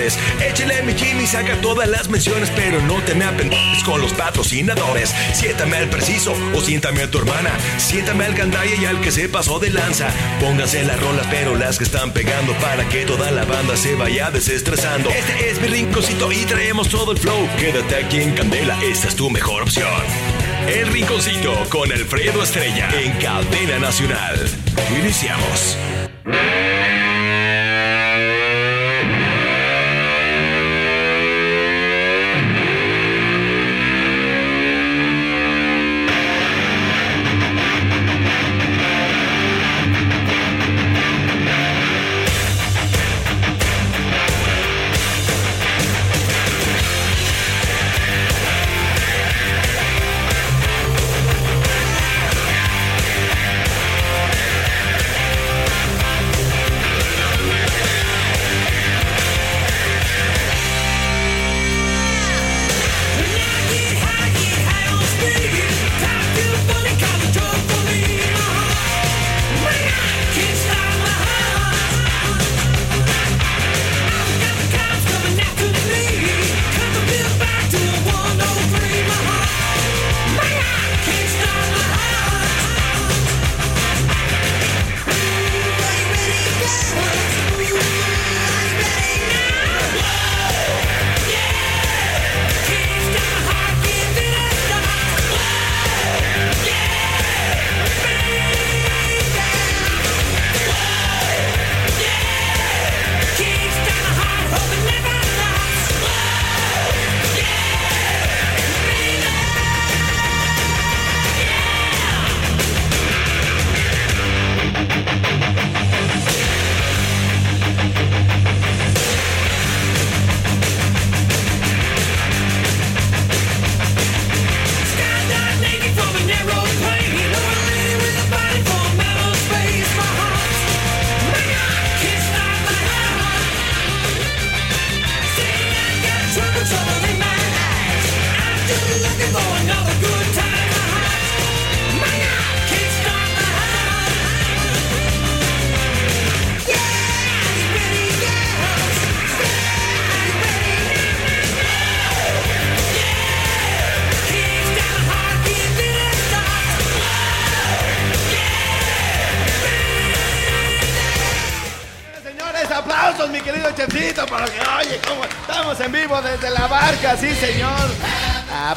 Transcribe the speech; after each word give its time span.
Échale 0.00 0.82
mi 0.82 0.94
Jimmy, 0.94 1.26
saca 1.26 1.60
todas 1.60 1.88
las 1.88 2.08
menciones, 2.08 2.50
pero 2.56 2.80
no 2.82 3.02
te 3.02 3.14
me 3.14 3.24
apendejes 3.24 3.84
con 3.84 4.00
los 4.00 4.12
patrocinadores. 4.14 5.14
Siéntame 5.34 5.76
al 5.76 5.88
preciso 5.88 6.34
o 6.54 6.60
siéntame 6.60 7.02
a 7.02 7.10
tu 7.10 7.18
hermana. 7.18 7.50
Siéntame 7.76 8.24
al 8.24 8.34
gandaya 8.34 8.74
y 8.80 8.86
al 8.86 9.00
que 9.00 9.10
se 9.10 9.28
pasó 9.28 9.58
de 9.58 9.70
lanza. 9.70 10.08
Pónganse 10.40 10.82
las 10.84 11.00
rolas, 11.00 11.26
pero 11.30 11.54
las 11.54 11.78
que 11.78 11.84
están 11.84 12.12
pegando 12.12 12.52
para 12.54 12.88
que 12.88 13.04
toda 13.04 13.30
la 13.30 13.44
banda 13.44 13.76
se 13.76 13.94
vaya 13.94 14.30
desestresando. 14.30 15.10
Este 15.10 15.50
es 15.50 15.60
mi 15.60 15.68
rinconcito 15.68 16.32
y 16.32 16.44
traemos 16.46 16.88
todo 16.88 17.12
el 17.12 17.18
flow. 17.18 17.48
Quédate 17.58 17.96
aquí 17.96 18.20
en 18.22 18.32
Candela, 18.32 18.78
esta 18.82 19.08
es 19.08 19.16
tu 19.16 19.28
mejor 19.28 19.62
opción. 19.62 19.90
El 20.68 20.86
Rinconcito 20.92 21.52
con 21.68 21.90
Alfredo 21.90 22.42
Estrella 22.42 22.88
en 23.00 23.12
Cadena 23.18 23.78
Nacional. 23.80 24.38
Iniciamos. 25.00 25.76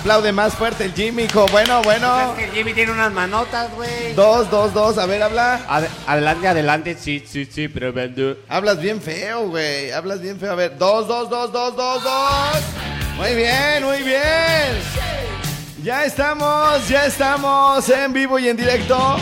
Aplaude 0.03 0.34
más 0.34 0.53
fuerte 0.56 0.84
el 0.84 0.94
Jimmy, 0.94 1.24
hijo. 1.24 1.46
Bueno, 1.47 1.81
bueno. 1.81 2.34
Es 2.38 2.44
que 2.46 2.52
Jimmy 2.58 2.74
tiene 2.74 2.91
unas 2.91 3.14
manotas, 3.14 3.72
güey. 3.74 4.14
Dos, 4.16 4.52
dos, 4.52 4.74
dos. 4.74 4.97
A 4.97 5.06
ver, 5.06 5.24
habla. 5.24 5.62
Ade- 5.69 5.88
adelante, 6.06 6.46
adelante, 6.50 6.97
sí, 7.00 7.24
sí, 7.25 7.46
sí, 7.46 7.69
pero 7.69 7.94
vendo. 7.94 8.36
Hablas 8.50 8.81
bien 8.81 9.02
feo, 9.02 9.47
güey. 9.47 9.91
Hablas 9.91 10.19
bien 10.19 10.38
feo. 10.38 10.52
A 10.52 10.56
ver, 10.56 10.78
dos, 10.78 11.08
dos, 11.08 11.30
dos, 11.30 11.53
dos, 11.53 11.74
dos, 11.78 12.03
dos. 12.03 12.62
Muy 13.16 13.34
bien, 13.34 13.82
muy 13.85 14.02
bien. 14.03 14.73
Ya 15.84 16.03
estamos, 16.03 16.85
ya 16.90 17.05
estamos 17.05 17.88
en 17.88 18.11
vivo 18.11 18.38
y 18.40 18.50
en 18.50 18.58
directo. 18.58 19.16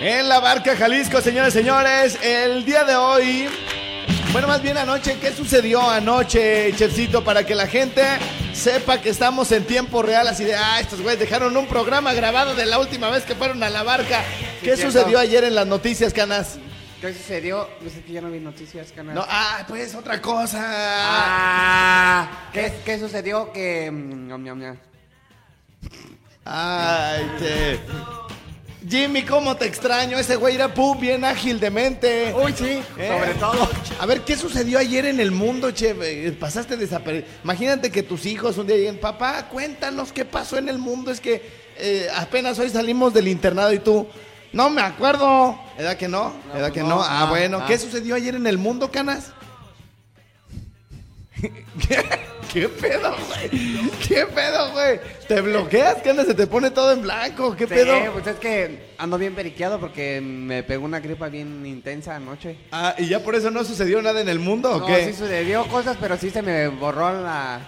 En 0.00 0.28
la 0.28 0.40
barca 0.40 0.76
Jalisco, 0.76 1.22
señores, 1.22 1.54
señores. 1.54 2.18
El 2.22 2.66
día 2.66 2.84
de 2.84 2.96
hoy. 2.96 3.48
Bueno, 4.30 4.46
más 4.46 4.60
bien 4.60 4.76
anoche, 4.76 5.16
¿qué 5.18 5.32
sucedió 5.32 5.88
anoche, 5.88 6.70
Chefcito? 6.76 7.24
Para 7.24 7.46
que 7.46 7.54
la 7.54 7.66
gente 7.66 8.02
sepa 8.58 9.00
que 9.00 9.08
estamos 9.08 9.50
en 9.52 9.64
tiempo 9.64 10.02
real, 10.02 10.28
así 10.28 10.44
de, 10.44 10.54
ah, 10.54 10.80
estos 10.80 11.00
güeyes 11.00 11.18
dejaron 11.18 11.56
un 11.56 11.66
programa 11.66 12.12
grabado 12.12 12.54
de 12.54 12.66
la 12.66 12.78
última 12.78 13.08
vez 13.08 13.24
que 13.24 13.34
fueron 13.34 13.62
a 13.62 13.70
la 13.70 13.82
barca. 13.82 14.22
¿Qué 14.60 14.76
cierto. 14.76 14.92
sucedió 14.92 15.18
ayer 15.18 15.44
en 15.44 15.54
las 15.54 15.66
noticias, 15.66 16.12
Canas? 16.12 16.58
¿Qué 17.00 17.14
sucedió? 17.14 17.68
No 17.80 17.90
sé 17.90 18.02
que 18.02 18.12
ya 18.12 18.20
no 18.20 18.30
vi 18.30 18.40
noticias, 18.40 18.90
canal. 18.90 19.14
No, 19.14 19.24
ah, 19.28 19.64
pues 19.68 19.94
otra 19.94 20.20
cosa. 20.20 20.60
Ah, 20.60 22.50
¿qué, 22.52 22.72
qué 22.84 22.98
sucedió? 22.98 23.52
Que. 23.52 23.90
mm. 23.90 24.28
Ay, 26.44 27.30
te. 27.38 28.27
Jimmy, 28.86 29.22
¿cómo 29.22 29.56
te 29.56 29.64
extraño? 29.66 30.18
Ese 30.18 30.36
güey 30.36 30.54
era 30.54 30.72
pum, 30.72 31.00
bien 31.00 31.24
ágil 31.24 31.58
de 31.58 31.70
mente. 31.70 32.32
Uy, 32.34 32.52
sí, 32.56 32.80
¿Eh? 32.96 33.08
sobre 33.08 33.34
todo. 33.34 33.68
A 33.98 34.06
ver, 34.06 34.20
¿qué 34.20 34.36
sucedió 34.36 34.78
ayer 34.78 35.06
en 35.06 35.18
el 35.18 35.32
mundo, 35.32 35.72
che? 35.72 35.96
Eh, 36.00 36.32
Pasaste 36.32 36.76
desapercibido. 36.76 37.28
Imagínate 37.42 37.90
que 37.90 38.04
tus 38.04 38.24
hijos 38.26 38.56
un 38.56 38.68
día 38.68 38.76
lleguen, 38.76 39.00
papá, 39.00 39.48
cuéntanos 39.48 40.12
qué 40.12 40.24
pasó 40.24 40.58
en 40.58 40.68
el 40.68 40.78
mundo. 40.78 41.10
Es 41.10 41.20
que 41.20 41.42
eh, 41.76 42.08
apenas 42.14 42.58
hoy 42.60 42.70
salimos 42.70 43.12
del 43.12 43.26
internado 43.26 43.72
y 43.72 43.80
tú, 43.80 44.06
no 44.52 44.70
me 44.70 44.80
acuerdo. 44.80 45.58
¿Edad 45.76 45.96
que 45.96 46.06
no? 46.06 46.34
No, 46.52 46.58
¿Edad 46.58 46.70
que 46.72 46.80
no, 46.80 46.88
no? 46.88 47.02
Ah, 47.02 47.22
no, 47.24 47.30
bueno. 47.30 47.58
no. 47.60 47.66
¿Qué 47.66 47.78
sucedió 47.78 48.14
ayer 48.14 48.36
en 48.36 48.46
el 48.46 48.58
mundo, 48.58 48.92
canas? 48.92 49.32
¿Qué, 52.52 52.60
qué 52.62 52.68
pedo, 52.68 53.14
güey? 53.28 53.90
¿Qué 54.06 54.26
pedo, 54.26 54.72
güey? 54.72 55.00
¿Te 55.26 55.40
bloqueas, 55.40 55.96
canas? 56.02 56.26
Se 56.26 56.34
te 56.34 56.46
pone 56.46 56.70
todo 56.70 56.92
en 56.92 57.02
blanco. 57.02 57.54
¿Qué 57.56 57.66
Sí, 57.66 57.74
pedo? 57.74 58.12
pues 58.12 58.26
es 58.26 58.36
que 58.36 58.94
ando 58.98 59.18
bien 59.18 59.34
periqueado 59.34 59.78
porque 59.78 60.20
me 60.20 60.62
pegó 60.62 60.84
una 60.84 61.00
gripa 61.00 61.28
bien 61.28 61.64
intensa 61.66 62.16
anoche. 62.16 62.56
Ah, 62.72 62.94
¿y 62.98 63.06
ya 63.08 63.20
por 63.20 63.34
eso 63.34 63.50
no 63.50 63.64
sucedió 63.64 64.00
nada 64.02 64.20
en 64.20 64.28
el 64.28 64.38
mundo 64.38 64.70
o 64.72 64.78
No, 64.80 64.86
qué? 64.86 65.04
sí 65.06 65.12
sucedió 65.12 65.66
cosas, 65.66 65.96
pero 66.00 66.16
sí 66.16 66.30
se 66.30 66.42
me 66.42 66.68
borró 66.68 67.22
la, 67.22 67.60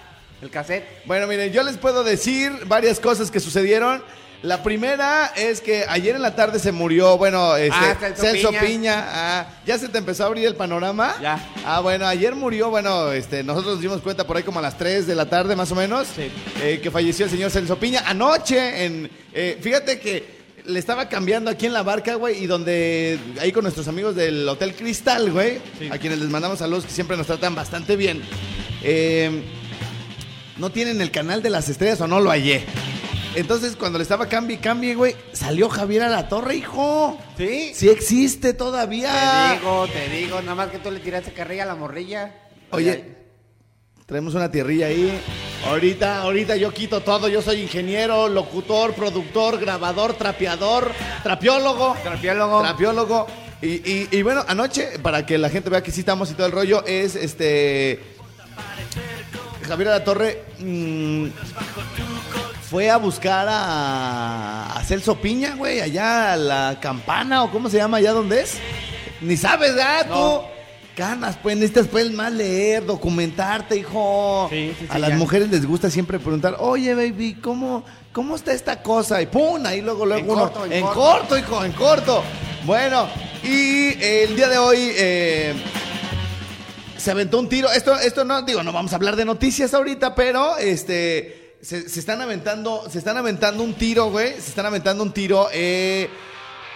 el 0.43 0.51
cassette. 0.51 0.85
Bueno, 1.05 1.27
miren, 1.27 1.53
yo 1.53 1.63
les 1.63 1.77
puedo 1.77 2.03
decir 2.03 2.51
varias 2.67 2.99
cosas 3.01 3.31
que 3.31 3.41
sucedieron. 3.41 4.03
La 4.43 4.63
primera 4.63 5.33
es 5.37 5.61
que 5.61 5.85
ayer 5.87 6.17
en 6.17 6.23
la 6.23 6.35
tarde 6.35 6.59
se 6.59 6.73
murió, 6.73 7.19
bueno, 7.19 7.57
este, 7.57 7.77
Ah, 7.79 7.97
Celso 8.17 8.49
Piña. 8.49 8.61
Piña. 8.63 9.05
Ah, 9.09 9.47
¿Ya 9.67 9.77
se 9.79 9.89
te 9.91 9.99
empezó 9.99 10.23
a 10.25 10.27
abrir 10.29 10.47
el 10.47 10.57
panorama? 10.57 11.15
Ya. 11.21 11.47
Ah, 11.67 11.81
bueno, 11.81 12.07
ayer 12.07 12.35
murió, 12.35 12.71
bueno, 12.71 13.13
este, 13.13 13.45
nosotros 13.45 13.75
nos 13.75 13.83
dimos 13.83 14.01
cuenta 14.01 14.27
por 14.27 14.39
ahí 14.39 14.43
como 14.43 14.59
a 14.59 14.63
las 14.63 14.79
3 14.79 15.07
de 15.07 15.15
la 15.15 15.27
tarde 15.27 15.57
más 15.57 15.71
o 15.73 15.75
menos, 15.75 16.09
Sí. 16.17 16.31
eh, 16.63 16.81
que 16.83 16.91
falleció 16.91 17.27
el 17.27 17.31
señor 17.31 17.51
Celso 17.51 17.77
Piña. 17.79 18.03
Anoche, 18.07 18.87
en, 18.87 19.11
eh, 19.35 19.59
fíjate 19.61 20.01
que 20.01 20.41
le 20.65 20.79
estaba 20.79 21.11
cambiando 21.11 21.51
aquí 21.51 21.67
en 21.67 21.75
la 21.75 21.83
barca, 21.83 22.15
güey, 22.15 22.43
y 22.43 22.47
donde, 22.47 23.19
ahí 23.43 23.53
con 23.53 23.63
nuestros 23.65 23.89
amigos 23.89 24.17
del 24.17 24.49
Hotel 24.49 24.75
Cristal, 24.75 25.31
güey, 25.33 25.59
a 25.91 25.99
quienes 25.99 26.19
les 26.19 26.31
mandamos 26.31 26.61
saludos 26.61 26.87
que 26.87 26.93
siempre 26.93 27.15
nos 27.19 27.27
tratan 27.27 27.55
bastante 27.55 27.95
bien. 27.95 28.23
Eh, 28.83 29.43
no 30.57 30.71
tienen 30.71 31.03
el 31.03 31.11
canal 31.11 31.43
de 31.43 31.51
las 31.51 31.69
estrellas 31.69 32.01
o 32.01 32.07
no 32.07 32.21
lo 32.21 32.31
hallé. 32.31 32.65
Entonces, 33.35 33.77
cuando 33.77 33.99
le 33.99 34.03
estaba 34.03 34.27
cambie 34.27 34.59
cambie, 34.59 34.95
güey, 34.95 35.15
salió 35.33 35.69
Javier 35.69 36.03
a 36.03 36.09
la 36.09 36.29
torre, 36.29 36.57
hijo. 36.57 37.17
¿Sí? 37.39 37.73
Sí 37.75 37.89
existe 37.89 38.53
Te 38.53 38.59
todavía. 38.59 39.57
digo, 39.59 39.87
te 39.89 40.09
digo, 40.09 40.41
nada 40.43 40.55
más 40.57 40.69
que 40.71 40.79
tú 40.79 40.91
le 40.91 41.01
tiraste 41.01 41.33
carrilla 41.33 41.63
a 41.63 41.67
la 41.67 41.77
morrilla. 41.77 42.35
Oye, 42.71 43.05
traemos 44.07 44.35
una 44.35 44.51
tierrilla 44.51 44.87
ahí. 44.87 45.17
Ahorita, 45.67 46.23
ahorita 46.23 46.57
yo 46.57 46.73
quito 46.73 47.03
todo. 47.03 47.29
Yo 47.29 47.41
soy 47.43 47.61
ingeniero, 47.63 48.29
locutor, 48.29 48.95
productor, 48.95 49.59
grabador, 49.61 50.15
trapeador, 50.15 50.91
trapiólogo. 51.23 51.95
Trapiólogo. 52.03 52.63
Trapiólogo. 52.63 53.27
Y, 53.63 53.67
y- 53.69 54.09
y 54.11 54.23
bueno, 54.23 54.43
anoche, 54.49 54.99
para 55.03 55.25
que 55.27 55.37
la 55.39 55.51
gente 55.51 55.69
vea 55.71 55.83
que 55.83 55.93
sí 55.93 56.01
estamos 56.01 56.31
y 56.31 56.35
todo 56.35 56.47
el 56.47 56.53
rollo, 56.53 56.85
es 56.87 57.15
este. 57.15 58.01
Javier 59.69 59.89
a 59.89 59.99
la 59.99 60.05
Torre 60.05 60.43
mm, 60.59 61.27
fue 62.71 62.89
a 62.89 62.99
buscar 62.99 63.49
a, 63.51 64.73
a 64.77 64.85
Celso 64.85 65.17
Piña, 65.17 65.57
güey, 65.57 65.81
allá 65.81 66.35
a 66.35 66.37
la 66.37 66.79
campana 66.81 67.43
o 67.43 67.51
cómo 67.51 67.69
se 67.69 67.79
llama, 67.79 67.97
allá 67.97 68.13
donde 68.13 68.43
es. 68.43 68.59
Ni 69.21 69.37
sabes. 69.37 69.73
No. 70.09 70.15
Tú. 70.41 70.47
Canas, 70.97 71.39
pues 71.43 71.57
necesitas 71.57 71.87
pues 71.89 72.11
más 72.13 72.31
leer, 72.33 72.85
documentarte, 72.85 73.77
hijo. 73.77 74.49
Sí, 74.51 74.73
sí, 74.79 74.87
sí, 74.87 74.87
a 74.91 74.99
las 74.99 75.11
ya. 75.11 75.17
mujeres 75.17 75.49
les 75.51 75.65
gusta 75.65 75.89
siempre 75.91 76.19
preguntar, 76.19 76.57
oye, 76.59 76.95
baby, 76.95 77.35
¿cómo, 77.41 77.85
cómo 78.13 78.37
está 78.37 78.53
esta 78.53 78.83
cosa? 78.83 79.21
Y 79.23 79.27
pum, 79.27 79.65
ahí 79.65 79.81
luego, 79.81 80.05
luego 80.05 80.21
En 80.25 80.31
uno. 80.31 80.41
corto, 80.43 80.65
en 80.67 80.73
en 80.73 80.83
corto. 80.83 81.01
corto, 81.01 81.39
hijo, 81.39 81.65
en 81.65 81.73
corto. 81.73 82.23
Bueno, 82.67 83.09
y 83.43 83.95
el 84.03 84.37
día 84.37 84.49
de 84.49 84.59
hoy 84.59 84.79
eh, 84.95 85.55
se 86.99 87.11
aventó 87.13 87.39
un 87.39 87.49
tiro. 87.49 87.71
Esto, 87.73 87.99
esto 87.99 88.25
no, 88.25 88.43
digo, 88.43 88.63
no 88.63 88.73
vamos 88.73 88.93
a 88.93 88.97
hablar 88.97 89.17
de 89.17 89.25
noticias 89.25 89.73
ahorita, 89.73 90.15
pero 90.15 90.59
este. 90.59 91.40
Se, 91.63 91.89
se 91.89 92.01
están 92.01 92.21
aventando. 92.21 92.89
Se 92.91 92.99
están 92.99 93.17
aventando 93.17 93.63
un 93.63 93.75
tiro, 93.75 94.11
güey. 94.11 94.33
Se 94.35 94.49
están 94.51 94.67
aventando 94.67 95.03
un 95.03 95.13
tiro. 95.13 95.49
Eh, 95.53 96.09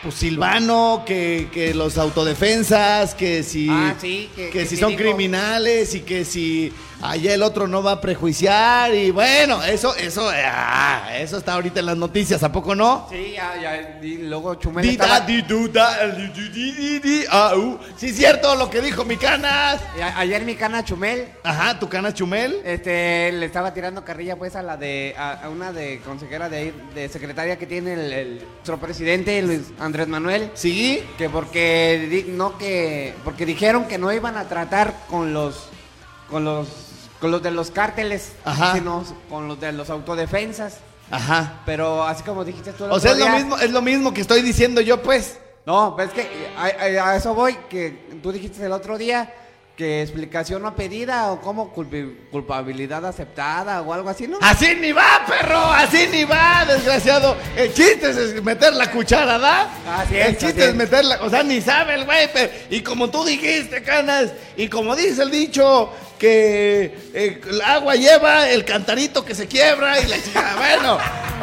pues 0.03 0.17
Silvano, 0.17 1.03
que, 1.07 1.49
que 1.53 1.73
los 1.73 1.97
autodefensas, 1.97 3.15
que 3.15 3.43
si. 3.43 3.69
Ah, 3.71 3.97
sí, 3.99 4.29
que- 4.37 4.51
que 4.51 4.67
si 4.67 4.77
sí 4.77 4.77
son 4.77 4.95
criminales 4.97 5.95
y 5.95 6.01
que 6.01 6.25
si 6.27 6.71
allá 7.11 7.35
el 7.35 7.43
otro 7.43 7.67
no 7.69 7.83
va 7.83 7.93
a 7.93 8.01
prejuiciar. 8.01 8.95
Y 8.95 9.11
bueno, 9.11 9.63
eso, 9.63 9.95
eso, 9.97 10.29
ah, 10.33 11.11
eso 11.17 11.39
está 11.39 11.55
ahorita 11.55 11.81
en 11.81 11.87
las 11.87 11.97
noticias, 11.97 12.43
¿a 12.43 12.51
poco 12.53 12.75
no? 12.75 13.07
Sí, 13.11 13.33
ya, 13.35 13.61
ya. 13.61 13.99
Y 14.03 14.19
luego 14.19 14.55
Chumel 14.57 14.89
estaba... 14.89 15.21
di, 15.21 15.43
du, 15.43 15.69
da, 15.71 16.07
di, 16.09 16.29
di, 16.29 16.49
di, 16.51 16.73
di, 16.73 16.99
di, 17.01 17.25
ah, 17.31 17.55
uh. 17.57 17.79
Sí, 17.97 18.13
cierto 18.13 18.55
lo 18.57 18.69
que 18.71 18.81
dijo 18.81 19.05
mi 19.05 19.17
canas. 19.17 19.81
a- 20.03 20.19
Ayer 20.19 20.43
mi 20.45 20.55
cana 20.57 20.85
Chumel 20.85 21.29
Ajá, 21.43 21.79
tu 21.79 21.89
canas 21.89 22.15
Chumel. 22.15 22.61
Este, 22.65 23.33
le 23.33 23.47
estaba 23.47 23.73
tirando 23.75 24.05
carrilla 24.05 24.37
pues 24.37 24.57
a 24.57 24.63
la 24.63 24.77
de, 24.77 25.15
a, 25.19 25.45
a 25.45 25.49
una 25.51 25.73
de 25.73 26.01
consejera 26.05 26.49
de 26.49 26.73
de 26.95 27.09
secretaria 27.09 27.57
que 27.59 27.67
tiene 27.67 27.93
el, 27.95 28.13
el- 28.13 28.39
nuestro 28.55 28.79
presidente 28.79 29.41
Luis 29.43 29.61
Andrés 29.79 30.09
Manuel, 30.09 30.51
Sí. 30.55 31.03
que 31.19 31.29
porque 31.29 32.25
no 32.29 32.57
que, 32.59 33.15
porque 33.25 33.45
dijeron 33.47 33.87
que 33.87 33.99
no 33.99 34.13
iban 34.13 34.37
a 34.37 34.49
tratar 34.49 34.95
con 35.09 35.33
los, 35.35 35.69
con 36.31 36.45
los, 36.45 36.69
con 37.21 37.31
los 37.31 37.43
de 37.43 37.51
los 37.51 37.71
cárteles, 37.71 38.33
Ajá. 38.45 38.75
sino 38.75 39.05
con 39.31 39.49
los 39.49 39.59
de 39.61 39.73
los 39.73 39.91
autodefensas, 39.91 40.79
Ajá. 41.11 41.61
pero 41.67 42.05
así 42.05 42.23
como 42.23 42.45
dijiste 42.45 42.73
tú 42.73 42.85
el 42.85 42.93
O 42.93 43.01
sea, 43.01 43.13
es 43.13 43.19
lo 43.19 43.29
mismo, 43.29 43.59
es 43.59 43.71
lo 43.71 43.83
mismo 43.83 44.13
que 44.15 44.21
estoy 44.21 44.43
diciendo 44.43 44.81
yo, 44.81 45.03
pues. 45.03 45.39
No, 45.67 45.97
es 45.99 46.11
que 46.11 46.29
a, 46.59 46.65
a- 46.65 47.11
a 47.11 47.17
eso 47.17 47.35
voy, 47.35 47.57
que 47.71 48.19
tú 48.23 48.31
dijiste 48.33 48.65
el 48.65 48.73
otro 48.73 48.99
día 48.99 49.33
que 49.77 50.03
explicación 50.03 50.63
no 50.63 50.77
pedida 50.77 51.33
o 51.33 51.41
como 51.41 51.73
culpabilidad 52.31 53.05
aceptada 53.07 53.83
o 53.83 53.93
algo 53.93 54.09
así, 54.09 54.29
¿no? 54.29 54.39
Así 54.41 54.75
ni 54.81 54.93
va, 54.93 55.25
perro, 55.27 55.59
así 55.73 56.07
ni 56.13 56.23
va, 56.25 56.65
desgraciado. 56.65 57.37
El 57.57 57.75
chiste 57.75 58.11
es 58.11 58.43
meter 58.45 58.73
la 58.75 58.91
cuchara, 58.91 59.37
¿da? 59.39 59.69
Así 59.99 60.17
es, 60.17 60.27
El 60.29 60.39
chiste 60.39 60.63
es 60.65 60.69
es. 60.71 60.75
meterla, 60.77 61.19
o 61.23 61.29
sea, 61.31 61.43
ni 61.43 61.61
sabe 61.61 61.95
el 61.95 62.05
güey, 62.05 62.31
pero- 62.33 62.53
y 62.71 62.83
como 62.83 63.11
tú 63.11 63.25
dijiste, 63.25 63.83
canas, 63.83 64.31
y 64.57 64.69
como 64.69 64.95
dice 64.95 65.23
el 65.23 65.31
dicho, 65.33 65.91
que 66.19 66.97
eh, 67.13 67.41
el 67.51 67.61
agua 67.61 67.97
lleva 67.97 68.49
el 68.49 68.65
cantarito 68.65 69.25
que 69.25 69.35
se 69.35 69.49
quiebra 69.49 69.99
y 70.01 70.07
la 70.07 70.23
chica, 70.23 70.55
bueno, 70.57 70.95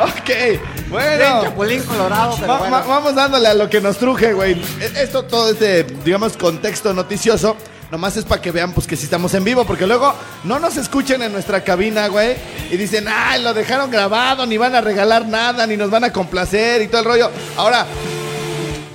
ok, 0.03 0.89
bueno. 0.89 1.43
Chapulín 1.43 1.83
Colorado, 1.83 2.35
pero 2.39 2.47
Va- 2.53 2.59
bueno. 2.59 2.75
va- 2.77 2.85
vamos 2.85 3.13
dándole 3.13 3.47
a 3.49 3.53
lo 3.53 3.69
que 3.69 3.81
nos 3.81 3.97
truje, 3.97 4.31
güey. 4.31 4.53
E- 4.79 5.01
Esto, 5.03 5.23
todo 5.25 5.51
este, 5.51 5.83
digamos, 5.83 6.37
contexto 6.37 6.93
noticioso, 6.93 7.57
nomás 7.91 8.15
es 8.15 8.23
para 8.23 8.41
que 8.41 8.51
vean, 8.51 8.71
pues, 8.71 8.87
que 8.87 8.95
sí 8.95 9.03
estamos 9.03 9.33
en 9.33 9.43
vivo, 9.43 9.65
porque 9.65 9.85
luego 9.85 10.13
no 10.45 10.59
nos 10.59 10.77
escuchen 10.77 11.21
en 11.21 11.33
nuestra 11.33 11.61
cabina, 11.63 12.07
güey, 12.07 12.37
y 12.71 12.77
dicen, 12.77 13.05
ay, 13.09 13.43
lo 13.43 13.53
dejaron 13.53 13.91
grabado, 13.91 14.45
ni 14.45 14.57
van 14.57 14.73
a 14.73 14.81
regalar 14.81 15.27
nada, 15.27 15.67
ni 15.67 15.75
nos 15.75 15.89
van 15.89 16.05
a 16.05 16.13
complacer 16.13 16.81
y 16.81 16.87
todo 16.87 17.01
el 17.01 17.05
rollo. 17.05 17.31
Ahora, 17.57 17.85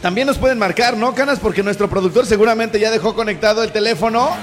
también 0.01 0.27
nos 0.27 0.39
pueden 0.39 0.59
marcar, 0.59 0.97
¿no, 0.97 1.15
Canas? 1.15 1.39
Porque 1.41 1.63
nuestro 1.63 1.91
productor 1.91 2.27
seguramente 2.27 2.81
ya 2.81 2.91
dejó 2.91 3.15
conectado 3.15 3.63
el 3.63 3.71
teléfono. 3.71 4.31
No, 4.31 4.37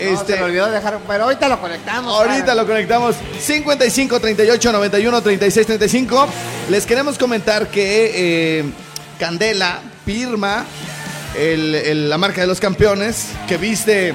este, 0.00 0.32
se 0.32 0.38
me 0.38 0.46
olvidó 0.46 0.70
dejar, 0.70 0.98
pero 1.06 1.24
ahorita 1.24 1.48
lo 1.48 1.60
conectamos. 1.60 2.12
Ahorita 2.12 2.46
cara. 2.46 2.54
lo 2.54 2.66
conectamos 2.66 3.16
55 3.38 4.18
38 4.18 4.72
91 4.72 5.22
36 5.22 5.66
35. 5.66 6.28
Les 6.70 6.86
queremos 6.86 7.18
comentar 7.18 7.68
que 7.68 8.60
eh, 8.60 8.64
Candela, 9.18 9.80
Pirma, 10.04 10.64
el- 11.36 12.08
la 12.10 12.18
marca 12.18 12.40
de 12.40 12.46
los 12.46 12.60
campeones, 12.60 13.28
que 13.48 13.56
viste 13.56 14.14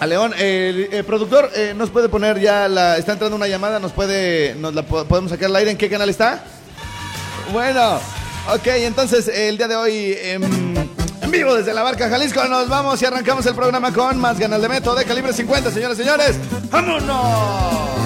a 0.00 0.06
León. 0.06 0.32
El, 0.38 0.88
el 0.92 1.04
productor 1.04 1.50
eh, 1.54 1.72
nos 1.76 1.90
puede 1.90 2.08
poner 2.08 2.40
ya 2.40 2.68
la. 2.68 2.96
Está 2.98 3.12
entrando 3.12 3.36
una 3.36 3.46
llamada, 3.48 3.78
nos 3.78 3.92
puede. 3.92 4.54
La 4.56 4.82
po- 4.82 5.04
podemos 5.04 5.30
sacar 5.30 5.46
al 5.46 5.56
aire. 5.56 5.70
¿En 5.70 5.76
qué 5.78 5.88
canal 5.88 6.08
está? 6.10 6.44
Bueno, 7.52 7.96
ok, 8.52 8.66
entonces 8.66 9.28
el 9.28 9.56
día 9.56 9.68
de 9.68 9.76
hoy 9.76 10.16
em, 10.20 10.42
en 11.22 11.30
vivo 11.30 11.54
desde 11.54 11.72
la 11.72 11.82
barca 11.82 12.08
Jalisco 12.08 12.42
nos 12.44 12.68
vamos 12.68 13.00
y 13.00 13.04
arrancamos 13.06 13.46
el 13.46 13.54
programa 13.54 13.92
con 13.92 14.18
más 14.18 14.38
ganas 14.38 14.60
de 14.60 14.68
meto 14.68 14.94
de 14.96 15.04
calibre 15.04 15.32
50, 15.32 15.70
señores 15.70 15.96
y 15.98 16.02
señores. 16.02 16.36
¡Vámonos! 16.70 18.05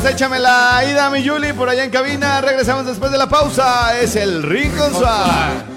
Vientos, 0.00 0.02
vientos, 0.02 0.10
échame 0.10 0.38
la 0.38 0.84
ida, 0.84 1.10
mi 1.10 1.22
Yuli, 1.22 1.52
por 1.52 1.68
allá 1.68 1.84
en 1.84 1.90
cabina. 1.90 2.40
Regresamos 2.40 2.86
después 2.86 3.12
de 3.12 3.18
la 3.18 3.28
pausa. 3.28 3.98
Es 4.00 4.16
el 4.16 4.42
Rincón 4.42 4.92
Suave. 4.92 5.69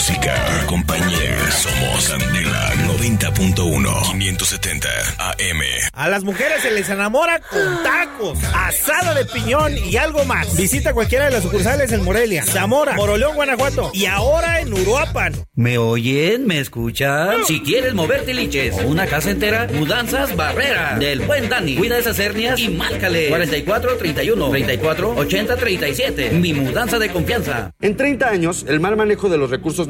Música, 0.00 0.34
compañía. 0.66 1.36
Somos 1.50 2.08
Candela 2.08 2.72
90.1 2.88 4.18
570 4.18 4.88
AM. 5.18 5.60
A 5.92 6.08
las 6.08 6.24
mujeres 6.24 6.62
se 6.62 6.70
les 6.70 6.88
enamora 6.88 7.38
con 7.40 7.82
tacos, 7.82 8.38
asada 8.54 9.12
de 9.12 9.26
piñón 9.26 9.76
y 9.76 9.98
algo 9.98 10.24
más. 10.24 10.56
Visita 10.56 10.94
cualquiera 10.94 11.26
de 11.26 11.32
las 11.32 11.42
sucursales 11.42 11.92
en 11.92 12.02
Morelia, 12.02 12.42
Zamora, 12.46 12.94
Moroleón, 12.94 13.34
Guanajuato 13.34 13.90
y 13.92 14.06
ahora 14.06 14.62
en 14.62 14.72
Uruapan. 14.72 15.34
¿Me 15.54 15.76
oyen? 15.76 16.46
¿Me 16.46 16.60
escuchan? 16.60 17.44
Si 17.44 17.60
quieres 17.60 17.92
moverte 17.92 18.32
liches 18.32 18.78
o 18.78 18.86
una 18.86 19.06
casa 19.06 19.30
entera, 19.30 19.68
Mudanzas 19.70 20.34
Barrera 20.34 20.96
del 20.98 21.20
buen 21.20 21.50
Dani. 21.50 21.76
Cuida 21.76 21.98
esas 21.98 22.18
hernias 22.18 22.58
y 22.58 22.70
márcale 22.70 23.28
44 23.28 23.96
31 23.98 24.48
34 24.48 25.10
80 25.16 25.56
37. 25.56 26.30
Mi 26.30 26.54
mudanza 26.54 26.98
de 26.98 27.10
confianza. 27.10 27.72
En 27.82 27.98
30 27.98 28.26
años, 28.30 28.64
el 28.66 28.80
mal 28.80 28.96
manejo 28.96 29.28
de 29.28 29.36
los 29.36 29.50
recursos 29.50 29.89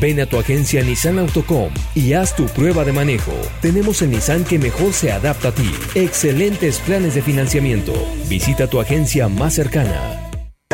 Ven 0.00 0.20
a 0.20 0.26
tu 0.26 0.38
agencia 0.38 0.82
Nissan 0.82 1.18
Autocom 1.18 1.72
y 1.94 2.14
haz 2.14 2.34
tu 2.34 2.46
prueba 2.46 2.84
de 2.84 2.92
manejo. 2.92 3.32
Tenemos 3.60 4.02
el 4.02 4.10
Nissan 4.10 4.44
que 4.44 4.58
mejor 4.58 4.92
se 4.92 5.12
adapta 5.12 5.48
a 5.48 5.52
ti. 5.52 5.70
Excelentes 5.94 6.78
planes 6.78 7.14
de 7.14 7.22
financiamiento. 7.22 7.92
Visita 8.28 8.66
tu 8.66 8.80
agencia 8.80 9.28
más 9.28 9.54
cercana. 9.54 10.30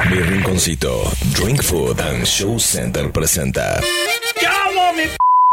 Mi 0.09 0.17
rinconcito, 0.17 1.03
Drink 1.39 1.63
Food 1.63 2.01
and 2.01 2.25
Show 2.25 2.59
Center 2.59 3.11
presenta. 3.13 3.81
¡Llamo 4.41 4.95
mi 4.95 5.03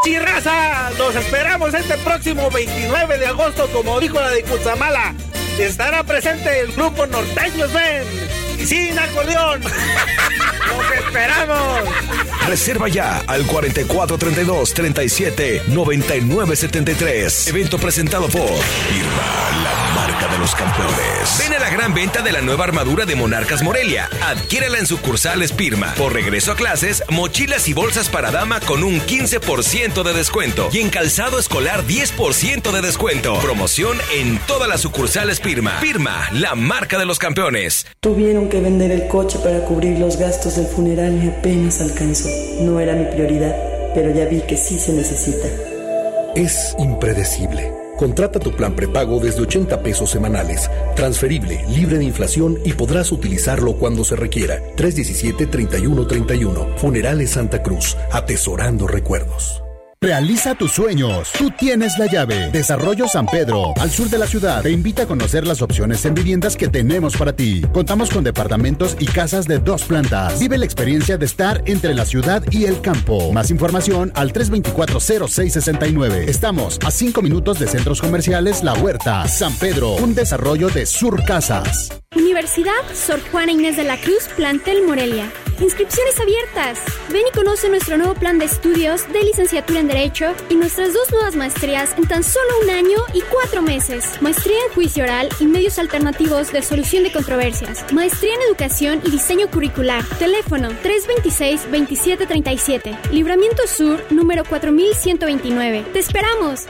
chirraza! 0.03 0.89
Nos 0.97 1.15
esperamos 1.15 1.74
este 1.74 1.97
próximo 1.97 2.50
29 2.50 3.17
de 3.17 3.25
agosto, 3.27 3.69
como 3.74 4.00
dijo 4.00 4.19
la 4.19 4.29
de 4.29 4.43
Cutzamala. 4.43 5.13
Estará 5.59 6.03
presente 6.03 6.62
el 6.62 6.71
grupo 6.71 7.05
Norteños 7.07 7.74
Ven 7.74 8.03
y 8.57 8.65
sin 8.65 8.97
acordeón. 8.97 9.62
¡Los 10.67 10.91
esperamos! 11.05 11.81
Reserva 12.47 12.87
ya 12.87 13.19
al 13.27 13.45
4432 13.45 14.73
37 14.73 15.63
99 15.67 16.55
73. 16.55 17.47
Evento 17.47 17.77
presentado 17.77 18.29
por 18.29 18.41
Irma, 18.41 19.96
de 20.31 20.38
los 20.38 20.55
campeones. 20.55 21.38
Ven 21.39 21.53
a 21.53 21.60
la 21.60 21.69
gran 21.69 21.93
venta 21.93 22.22
de 22.22 22.31
la 22.31 22.41
nueva 22.41 22.65
armadura 22.65 23.05
de 23.05 23.15
Monarcas 23.15 23.62
Morelia. 23.62 24.10
Adquiérela 24.22 24.79
en 24.79 24.88
sucursales 24.88 25.51
Pirma. 25.51 25.93
Por 25.96 26.13
regreso 26.13 26.51
a 26.51 26.55
clases, 26.55 27.03
mochilas 27.10 27.67
y 27.67 27.74
bolsas 27.74 28.10
para 28.10 28.31
dama 28.31 28.60
con 28.60 28.84
un 28.84 29.00
15% 29.00 30.03
de 30.03 30.13
descuento. 30.13 30.69
Y 30.72 30.79
en 30.79 30.89
calzado 30.89 31.39
escolar 31.39 31.84
10% 31.86 32.72
de 32.72 32.81
descuento. 32.81 33.39
Promoción 33.39 33.98
en 34.15 34.39
todas 34.39 34.67
las 34.67 34.81
sucursales 34.81 35.39
Pirma. 35.39 35.79
Pirma, 35.79 36.27
la 36.31 36.55
marca 36.55 36.98
de 36.98 37.05
los 37.05 37.19
campeones. 37.19 37.86
Tuvieron 38.01 38.50
que 38.50 38.60
vender 38.60 38.91
el 38.91 39.07
coche 39.07 39.39
para 39.39 39.63
cubrir 39.65 40.00
los 40.00 40.17
gastos 40.17 40.55
del 40.55 40.67
funeral 40.67 41.24
y 41.24 41.29
apenas 41.29 41.81
alcanzó. 41.81 42.29
No 42.62 42.79
era 42.79 42.93
mi 42.93 43.05
prioridad, 43.05 43.55
pero 43.93 44.13
ya 44.13 44.25
vi 44.25 44.41
que 44.41 44.57
sí 44.57 44.79
se 44.79 44.93
necesita. 44.93 45.48
Es 46.36 46.75
impredecible. 46.77 47.76
Contrata 47.97 48.39
tu 48.39 48.51
plan 48.51 48.75
prepago 48.75 49.19
desde 49.19 49.41
80 49.41 49.81
pesos 49.81 50.11
semanales, 50.11 50.69
transferible, 50.95 51.65
libre 51.67 51.97
de 51.97 52.05
inflación 52.05 52.59
y 52.63 52.73
podrás 52.73 53.11
utilizarlo 53.11 53.77
cuando 53.77 54.03
se 54.03 54.15
requiera. 54.15 54.61
317-3131. 54.75 56.77
Funerales 56.77 57.31
Santa 57.31 57.63
Cruz, 57.63 57.97
atesorando 58.11 58.87
recuerdos. 58.87 59.63
Realiza 59.99 60.53
tus 60.53 60.73
sueños. 60.73 61.31
Tú 61.35 61.49
tienes 61.49 61.97
la 61.97 62.05
llave. 62.05 62.51
Desarrollo 62.51 63.07
San 63.07 63.25
Pedro, 63.25 63.73
al 63.79 63.89
sur 63.89 64.07
de 64.07 64.19
la 64.19 64.27
ciudad, 64.27 64.61
te 64.61 64.69
invita 64.69 65.03
a 65.03 65.07
conocer 65.07 65.47
las 65.47 65.63
opciones 65.63 66.05
en 66.05 66.13
viviendas 66.13 66.55
que 66.55 66.67
tenemos 66.67 67.17
para 67.17 67.35
ti. 67.35 67.63
Contamos 67.73 68.11
con 68.11 68.23
departamentos 68.23 68.95
y 68.99 69.07
casas 69.07 69.47
de 69.47 69.57
dos 69.57 69.81
plantas. 69.85 70.39
Vive 70.39 70.59
la 70.59 70.65
experiencia 70.65 71.17
de 71.17 71.25
estar 71.25 71.63
entre 71.65 71.95
la 71.95 72.05
ciudad 72.05 72.43
y 72.51 72.65
el 72.65 72.79
campo. 72.81 73.33
Más 73.33 73.49
información 73.49 74.11
al 74.13 74.33
324-0669. 74.33 76.29
Estamos 76.29 76.77
a 76.85 76.91
5 76.91 77.23
minutos 77.23 77.57
de 77.57 77.65
centros 77.65 77.99
comerciales 77.99 78.63
La 78.63 78.75
Huerta. 78.75 79.27
San 79.27 79.55
Pedro, 79.55 79.95
un 79.95 80.13
desarrollo 80.13 80.69
de 80.69 80.85
Sur 80.85 81.25
Casas. 81.25 81.89
Universidad 82.15 82.71
Sor 82.93 83.19
Juana 83.31 83.51
Inés 83.51 83.77
de 83.77 83.83
la 83.83 83.99
Cruz, 83.99 84.29
Plantel 84.35 84.85
Morelia. 84.85 85.31
Inscripciones 85.59 86.19
abiertas. 86.19 86.79
Ven 87.09 87.23
y 87.27 87.31
conoce 87.35 87.67
nuestro 87.69 87.97
nuevo 87.97 88.13
plan 88.13 88.37
de 88.37 88.45
estudios 88.45 89.11
de 89.11 89.23
licenciatura 89.23 89.79
en 89.79 89.87
Derecho 89.87 90.35
y 90.49 90.55
nuestras 90.55 90.93
dos 90.93 91.11
nuevas 91.11 91.35
maestrías 91.35 91.97
en 91.97 92.07
tan 92.07 92.23
solo 92.23 92.45
un 92.63 92.69
año 92.69 92.99
y 93.13 93.21
cuatro 93.21 93.63
meses. 93.63 94.21
Maestría 94.21 94.57
en 94.67 94.73
Juicio 94.73 95.03
Oral 95.03 95.29
y 95.39 95.45
Medios 95.45 95.79
Alternativos 95.79 96.51
de 96.51 96.61
Solución 96.61 97.03
de 97.03 97.11
Controversias. 97.11 97.91
Maestría 97.91 98.35
en 98.35 98.41
Educación 98.43 99.01
y 99.03 99.09
Diseño 99.11 99.49
Curricular. 99.49 100.03
Teléfono 100.19 100.69
326-2737. 100.83 103.09
Libramiento 103.11 103.65
Sur, 103.67 103.99
número 104.11 104.45
4129. 104.45 105.85
¡Te 105.91 105.99
esperamos! 105.99 106.67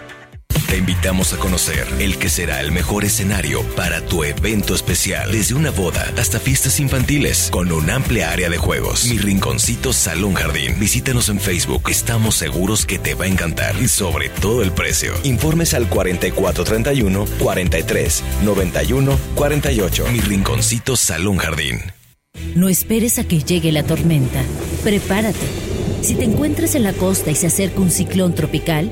Te 0.67 0.75
invitamos 0.75 1.31
a 1.31 1.37
conocer 1.37 1.87
el 1.99 2.17
que 2.17 2.27
será 2.27 2.59
el 2.59 2.73
mejor 2.73 3.05
escenario 3.05 3.63
para 3.77 4.01
tu 4.01 4.25
evento 4.25 4.75
especial, 4.75 5.31
desde 5.31 5.55
una 5.55 5.71
boda 5.71 6.11
hasta 6.17 6.41
fiestas 6.41 6.81
infantiles, 6.81 7.47
con 7.51 7.71
una 7.71 7.95
amplia 7.95 8.31
área 8.31 8.49
de 8.49 8.57
juegos. 8.57 9.05
Mi 9.05 9.17
rinconcito 9.17 9.93
Salón 9.93 10.33
Jardín. 10.33 10.77
Visítanos 10.77 11.29
en 11.29 11.39
Facebook. 11.39 11.89
Estamos 11.89 12.35
seguros 12.35 12.85
que 12.85 12.99
te 12.99 13.15
va 13.15 13.25
a 13.25 13.29
encantar 13.29 13.75
y 13.81 13.87
sobre 13.87 14.27
todo 14.27 14.61
el 14.61 14.73
precio. 14.73 15.13
Informes 15.23 15.73
al 15.73 15.87
4431 15.87 17.25
43 17.39 18.23
91 18.43 19.19
48. 19.35 20.07
Mi 20.11 20.19
rinconcito 20.19 20.97
Salón 20.97 21.37
Jardín. 21.37 21.79
No 22.55 22.67
esperes 22.67 23.19
a 23.19 23.23
que 23.23 23.39
llegue 23.39 23.71
la 23.71 23.83
tormenta. 23.83 24.43
Prepárate. 24.83 25.47
Si 26.01 26.15
te 26.15 26.25
encuentras 26.25 26.75
en 26.75 26.83
la 26.83 26.93
costa 26.93 27.31
y 27.31 27.35
se 27.35 27.47
acerca 27.47 27.79
un 27.79 27.89
ciclón 27.89 28.35
tropical, 28.35 28.91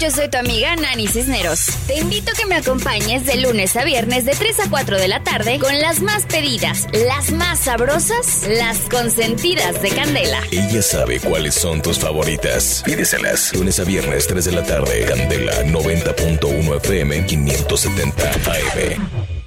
Yo 0.00 0.10
soy 0.10 0.30
tu 0.30 0.38
amiga 0.38 0.74
Nani 0.76 1.06
Cisneros. 1.06 1.66
Te 1.86 1.98
invito 1.98 2.32
a 2.32 2.34
que 2.34 2.46
me 2.46 2.54
acompañes 2.54 3.26
de 3.26 3.36
lunes 3.36 3.76
a 3.76 3.84
viernes 3.84 4.24
de 4.24 4.32
3 4.32 4.60
a 4.60 4.70
4 4.70 4.96
de 4.98 5.08
la 5.08 5.22
tarde 5.22 5.58
con 5.58 5.78
las 5.78 6.00
más 6.00 6.24
pedidas, 6.24 6.86
las 7.06 7.32
más 7.32 7.58
sabrosas, 7.58 8.48
las 8.48 8.78
consentidas 8.88 9.82
de 9.82 9.90
Candela. 9.90 10.40
Ella 10.52 10.80
sabe 10.80 11.20
cuáles 11.20 11.54
son 11.54 11.82
tus 11.82 11.98
favoritas. 11.98 12.82
Pídeselas. 12.82 13.52
Lunes 13.52 13.78
a 13.78 13.84
viernes, 13.84 14.26
3 14.26 14.42
de 14.46 14.52
la 14.52 14.64
tarde. 14.64 15.04
Candela 15.04 15.64
90.1 15.64 16.76
FM 16.76 17.26
570 17.26 18.30
AM. 18.30 19.39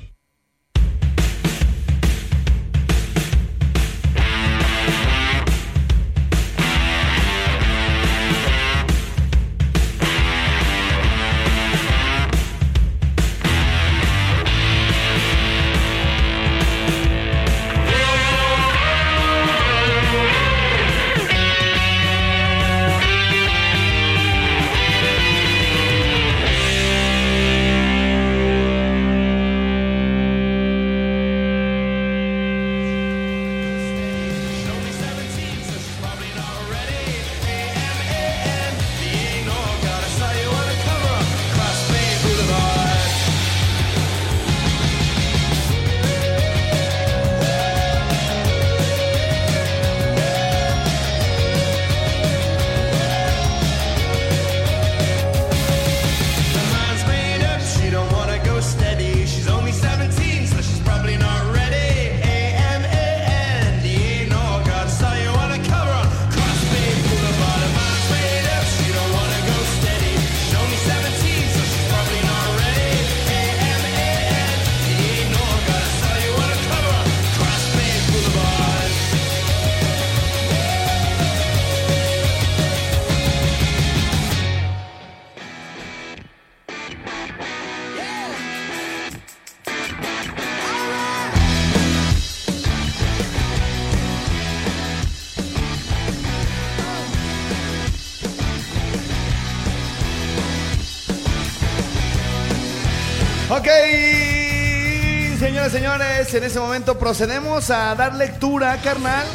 Señores, 105.94 106.34
en 106.34 106.44
ese 106.44 106.60
momento 106.60 106.98
procedemos 106.98 107.70
a 107.70 107.94
dar 107.94 108.16
lectura, 108.16 108.80
carnal, 108.82 109.28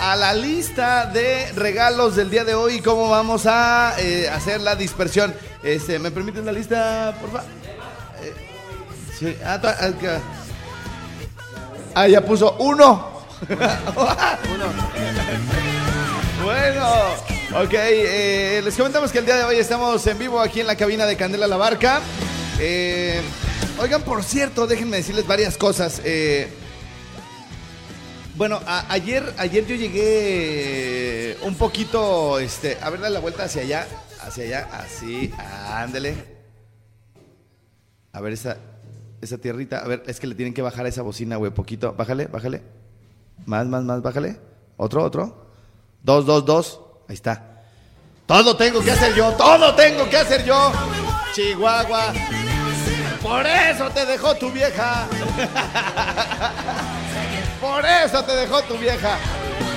a 0.00 0.16
la 0.16 0.32
lista 0.32 1.04
de 1.04 1.52
regalos 1.52 2.16
del 2.16 2.30
día 2.30 2.44
de 2.44 2.54
hoy 2.54 2.76
y 2.76 2.80
cómo 2.80 3.10
vamos 3.10 3.44
a 3.44 3.94
eh, 3.98 4.26
hacer 4.30 4.62
la 4.62 4.74
dispersión. 4.74 5.34
Este, 5.62 5.98
¿Me 5.98 6.10
permiten 6.10 6.46
la 6.46 6.52
lista, 6.52 7.14
por 7.20 7.30
favor? 7.30 7.46
Eh, 8.22 8.34
sí, 9.18 9.36
ah, 9.44 9.60
ah, 9.62 9.90
ah, 11.94 12.08
ya 12.08 12.24
puso 12.24 12.56
uno. 12.58 13.06
Bueno, 16.42 16.86
ok, 17.64 17.74
eh, 17.74 18.62
les 18.64 18.76
comentamos 18.76 19.12
que 19.12 19.18
el 19.18 19.26
día 19.26 19.36
de 19.36 19.44
hoy 19.44 19.56
estamos 19.56 20.06
en 20.06 20.18
vivo 20.18 20.40
aquí 20.40 20.60
en 20.60 20.68
la 20.68 20.76
cabina 20.76 21.04
de 21.04 21.16
Candela 21.18 21.46
La 21.46 21.58
Barca. 21.58 22.00
Eh, 22.58 23.20
oigan, 23.80 24.02
por 24.02 24.22
cierto, 24.22 24.66
déjenme 24.66 24.98
decirles 24.98 25.26
varias 25.26 25.56
cosas. 25.56 26.00
Eh, 26.04 26.48
bueno, 28.36 28.60
ayer, 28.66 29.34
ayer 29.38 29.66
yo 29.66 29.74
llegué 29.74 31.36
un 31.42 31.54
poquito, 31.56 32.38
este, 32.38 32.78
a 32.80 32.90
ver, 32.90 33.00
dale 33.00 33.14
la 33.14 33.20
vuelta 33.20 33.44
hacia 33.44 33.62
allá, 33.62 33.88
hacia 34.20 34.44
allá, 34.44 34.68
así, 34.72 35.32
ándele. 35.72 36.14
A 38.12 38.20
ver 38.20 38.32
esa, 38.32 38.58
esa 39.20 39.38
tierrita, 39.38 39.78
a 39.78 39.88
ver, 39.88 40.04
es 40.06 40.20
que 40.20 40.26
le 40.26 40.34
tienen 40.34 40.54
que 40.54 40.62
bajar 40.62 40.86
a 40.86 40.88
esa 40.88 41.02
bocina, 41.02 41.36
güey, 41.36 41.52
poquito, 41.52 41.94
bájale, 41.94 42.26
bájale. 42.26 42.62
Más, 43.46 43.66
más, 43.66 43.82
más, 43.82 44.02
bájale. 44.02 44.38
Otro, 44.76 45.02
otro. 45.02 45.48
Dos, 46.02 46.24
dos, 46.24 46.44
dos. 46.44 46.80
Ahí 47.08 47.14
está. 47.14 47.62
Todo 48.26 48.56
tengo 48.56 48.80
que 48.80 48.90
hacer 48.90 49.14
yo, 49.14 49.32
todo 49.32 49.74
tengo 49.74 50.08
que 50.08 50.16
hacer 50.16 50.44
yo. 50.44 50.70
Chihuahua. 51.34 52.12
Por 53.22 53.46
eso 53.46 53.90
te 53.90 54.06
dejó 54.06 54.34
tu 54.36 54.50
vieja. 54.50 55.06
Por 57.60 57.84
eso 57.84 58.24
te 58.24 58.36
dejó 58.36 58.62
tu 58.62 58.76
vieja. 58.78 59.18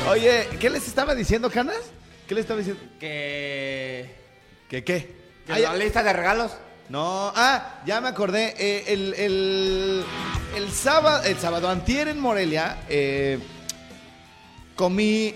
Oye, 0.10 0.48
¿qué 0.60 0.70
les 0.70 0.88
estaba 0.88 1.16
diciendo, 1.16 1.50
Canas? 1.50 1.78
¿Qué 2.28 2.36
les 2.36 2.44
estaba 2.44 2.60
diciendo? 2.60 2.82
Que. 3.00 4.16
¿Qué 4.70 4.84
qué? 4.84 5.16
que 5.46 5.60
la 5.60 5.76
lista 5.76 6.04
de 6.04 6.14
regalos. 6.14 6.52
No, 6.90 7.32
ah, 7.36 7.80
ya 7.86 8.02
me 8.02 8.10
acordé. 8.10 8.54
eh, 8.58 8.84
el, 8.88 9.14
el, 9.16 10.06
el 10.56 10.72
sábado, 10.72 11.24
el 11.24 11.38
sábado, 11.40 11.70
antier 11.70 12.10
en 12.10 12.20
Morelia, 12.20 12.78
eh, 12.90 13.40
comí, 14.76 15.34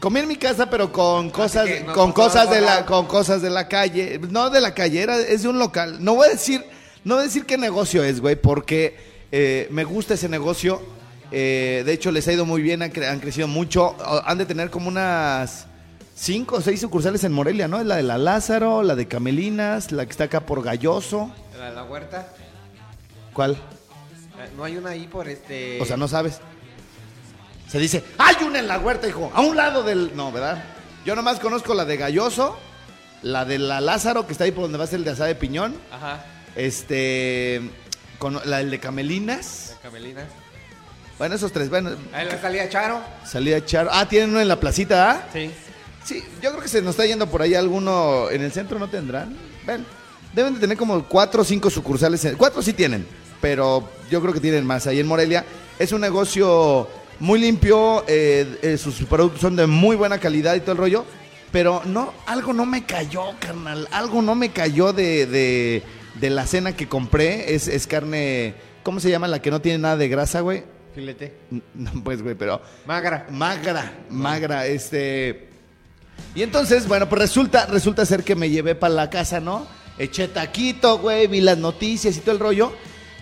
comí 0.00 0.20
en 0.20 0.28
mi 0.28 0.36
casa, 0.36 0.68
pero 0.70 0.90
con 0.90 1.30
cosas, 1.30 1.66
que 1.66 1.84
con 1.84 2.12
cosas 2.12 2.50
de 2.50 2.60
la, 2.62 2.86
con 2.86 3.06
cosas 3.06 3.42
de 3.42 3.50
la 3.50 3.68
calle. 3.68 4.18
No 4.30 4.50
de 4.50 4.60
la 4.60 4.74
calle, 4.74 5.02
era, 5.02 5.18
es 5.18 5.42
de 5.42 5.48
un 5.48 5.58
local. 5.58 6.02
No 6.02 6.14
voy 6.14 6.28
a 6.28 6.32
decir, 6.32 6.64
no 7.04 7.14
voy 7.14 7.22
a 7.22 7.26
decir 7.26 7.44
qué 7.46 7.56
negocio 7.58 8.02
es, 8.02 8.20
güey, 8.20 8.36
porque 8.36 8.96
eh, 9.32 9.68
me 9.70 9.84
gusta 9.84 10.14
ese 10.14 10.28
negocio. 10.28 10.82
Eh, 11.30 11.82
de 11.84 11.92
hecho, 11.92 12.12
les 12.12 12.26
ha 12.28 12.32
ido 12.32 12.44
muy 12.46 12.62
bien, 12.62 12.82
han, 12.82 12.92
cre- 12.92 13.08
han 13.08 13.20
crecido 13.20 13.48
mucho. 13.48 13.96
Han 14.26 14.38
de 14.38 14.46
tener 14.46 14.70
como 14.70 14.88
unas 14.88 15.66
cinco 16.14 16.56
o 16.56 16.60
seis 16.60 16.80
sucursales 16.80 17.24
en 17.24 17.32
Morelia, 17.32 17.66
¿no? 17.66 17.80
Es 17.80 17.86
la 17.86 17.96
de 17.96 18.02
la 18.04 18.18
Lázaro, 18.18 18.82
la 18.82 18.94
de 18.94 19.08
Camelinas, 19.08 19.90
la 19.92 20.04
que 20.06 20.12
está 20.12 20.24
acá 20.24 20.40
por 20.46 20.62
Galloso. 20.62 21.32
La, 21.58 21.70
la 21.70 21.84
huerta. 21.84 22.28
¿Cuál? 23.32 23.52
Eh, 23.52 24.50
No 24.56 24.64
hay 24.64 24.76
una 24.76 24.90
ahí 24.90 25.06
por 25.08 25.28
este. 25.28 25.80
O 25.80 25.84
sea, 25.84 25.96
no 25.96 26.06
sabes. 26.08 26.40
Se 27.68 27.78
dice, 27.80 28.04
hay 28.18 28.36
una 28.46 28.60
en 28.60 28.68
la 28.68 28.78
huerta, 28.78 29.08
hijo, 29.08 29.32
a 29.34 29.40
un 29.40 29.56
lado 29.56 29.82
del... 29.82 30.12
No, 30.14 30.30
¿verdad? 30.30 30.62
Yo 31.04 31.16
nomás 31.16 31.40
conozco 31.40 31.74
la 31.74 31.84
de 31.84 31.96
Galloso, 31.96 32.56
la 33.22 33.44
de 33.44 33.58
la 33.58 33.80
Lázaro, 33.80 34.26
que 34.26 34.32
está 34.32 34.44
ahí 34.44 34.52
por 34.52 34.62
donde 34.62 34.78
va 34.78 34.84
a 34.84 34.86
ser 34.86 35.00
el 35.00 35.04
de 35.04 35.10
asada 35.10 35.26
de 35.28 35.34
piñón. 35.34 35.74
Ajá. 35.90 36.24
Este... 36.56 37.60
Con 38.18 38.40
la 38.44 38.60
el 38.60 38.70
de 38.70 38.78
Camelinas. 38.80 39.70
De 39.76 39.88
Camelina. 39.88 40.24
Bueno, 41.18 41.34
esos 41.34 41.52
tres. 41.52 41.68
Bueno, 41.68 41.90
Ahí 42.12 42.26
la 42.26 42.40
salía 42.40 42.68
Charo. 42.68 43.00
salía 43.26 43.64
Charo. 43.64 43.90
Ah, 43.92 44.08
tienen 44.08 44.30
uno 44.30 44.40
en 44.40 44.48
la 44.48 44.58
placita, 44.58 45.10
¿ah? 45.10 45.28
Sí. 45.32 45.50
Sí, 46.04 46.22
yo 46.42 46.50
creo 46.50 46.62
que 46.62 46.68
se 46.68 46.80
nos 46.80 46.90
está 46.92 47.06
yendo 47.06 47.26
por 47.28 47.42
ahí 47.42 47.54
alguno. 47.54 48.30
En 48.30 48.42
el 48.42 48.52
centro 48.52 48.78
no 48.78 48.88
tendrán. 48.88 49.36
Ven, 49.66 49.84
deben 50.32 50.54
de 50.54 50.60
tener 50.60 50.76
como 50.76 51.04
cuatro 51.04 51.42
o 51.42 51.44
cinco 51.44 51.70
sucursales. 51.70 52.24
en- 52.24 52.36
Cuatro 52.36 52.62
sí 52.62 52.72
tienen, 52.72 53.06
pero 53.40 53.88
yo 54.10 54.20
creo 54.22 54.32
que 54.32 54.40
tienen 54.40 54.64
más. 54.66 54.86
Ahí 54.86 55.00
en 55.00 55.06
Morelia 55.06 55.44
es 55.78 55.92
un 55.92 56.00
negocio 56.00 56.88
muy 57.20 57.40
limpio. 57.40 58.04
eh, 58.06 58.58
eh, 58.62 58.78
sus 58.78 58.94
productos 59.04 59.40
son 59.40 59.56
de 59.56 59.66
muy 59.66 59.96
buena 59.96 60.18
calidad 60.18 60.54
y 60.54 60.60
todo 60.60 60.72
el 60.72 60.78
rollo. 60.78 61.04
Pero 61.52 61.82
no, 61.84 62.12
algo 62.26 62.52
no 62.52 62.64
me 62.66 62.84
cayó, 62.84 63.32
carnal. 63.38 63.88
Algo 63.92 64.22
no 64.22 64.34
me 64.34 64.50
cayó 64.50 64.92
de, 64.92 65.26
de, 65.26 65.82
de 66.20 66.30
la 66.30 66.46
cena 66.46 66.76
que 66.76 66.88
compré. 66.88 67.54
Es, 67.54 67.68
es 67.68 67.86
carne. 67.86 68.54
¿Cómo 68.82 69.00
se 69.00 69.10
llama 69.10 69.28
la 69.28 69.40
que 69.40 69.50
no 69.50 69.60
tiene 69.60 69.78
nada 69.78 69.96
de 69.96 70.08
grasa, 70.08 70.40
güey? 70.40 70.64
Filete. 70.94 71.34
No, 71.74 71.90
pues, 72.04 72.22
güey, 72.22 72.34
pero. 72.34 72.60
Magra. 72.86 73.26
Magra, 73.30 73.92
magra, 74.10 74.66
este. 74.66 75.48
Y 76.34 76.42
entonces, 76.42 76.86
bueno, 76.86 77.08
pues 77.08 77.22
resulta, 77.22 77.66
resulta 77.66 78.06
ser 78.06 78.22
que 78.22 78.36
me 78.36 78.50
llevé 78.50 78.74
para 78.74 78.94
la 78.94 79.10
casa, 79.10 79.40
¿no? 79.40 79.66
Eché 79.98 80.28
taquito, 80.28 80.98
güey, 80.98 81.26
vi 81.26 81.40
las 81.40 81.58
noticias 81.58 82.16
y 82.16 82.20
todo 82.20 82.32
el 82.32 82.40
rollo. 82.40 82.72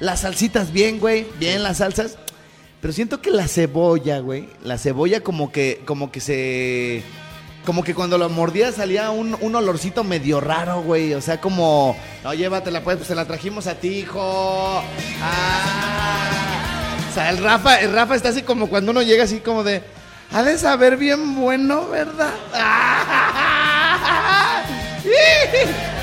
Las 0.00 0.20
salsitas 0.20 0.72
bien, 0.72 0.98
güey, 0.98 1.26
bien 1.38 1.62
las 1.62 1.78
salsas. 1.78 2.18
Pero 2.80 2.92
siento 2.92 3.20
que 3.20 3.30
la 3.30 3.46
cebolla, 3.46 4.18
güey, 4.18 4.48
la 4.64 4.76
cebolla 4.76 5.20
como 5.20 5.52
que, 5.52 5.82
como 5.84 6.10
que 6.10 6.20
se... 6.20 7.02
Como 7.64 7.84
que 7.84 7.94
cuando 7.94 8.18
la 8.18 8.28
mordía 8.28 8.72
salía 8.72 9.10
un, 9.10 9.36
un 9.40 9.54
olorcito 9.54 10.02
medio 10.02 10.40
raro, 10.40 10.82
güey. 10.82 11.14
O 11.14 11.20
sea, 11.20 11.40
como... 11.40 11.96
No, 12.24 12.34
llévatela, 12.34 12.82
pues, 12.82 12.96
pues 12.96 13.08
se 13.08 13.14
la 13.14 13.24
trajimos 13.24 13.66
a 13.68 13.74
ti, 13.76 13.98
hijo. 13.98 14.82
Ah. 15.22 16.96
O 17.10 17.14
sea, 17.14 17.30
el 17.30 17.38
Rafa, 17.38 17.80
el 17.80 17.92
Rafa 17.92 18.16
está 18.16 18.30
así 18.30 18.42
como 18.42 18.68
cuando 18.68 18.90
uno 18.90 19.02
llega 19.02 19.24
así 19.24 19.40
como 19.40 19.62
de... 19.62 19.82
Ha 20.32 20.42
de 20.42 20.56
saber 20.58 20.96
bien 20.96 21.36
bueno, 21.36 21.88
¿verdad? 21.88 22.30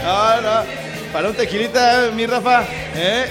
No, 0.03 0.41
no. 0.41 0.63
Para 1.13 1.29
un 1.29 1.35
tequilita, 1.35 2.09
mi 2.15 2.25
Rafa. 2.25 2.63
¿eh? 2.95 3.25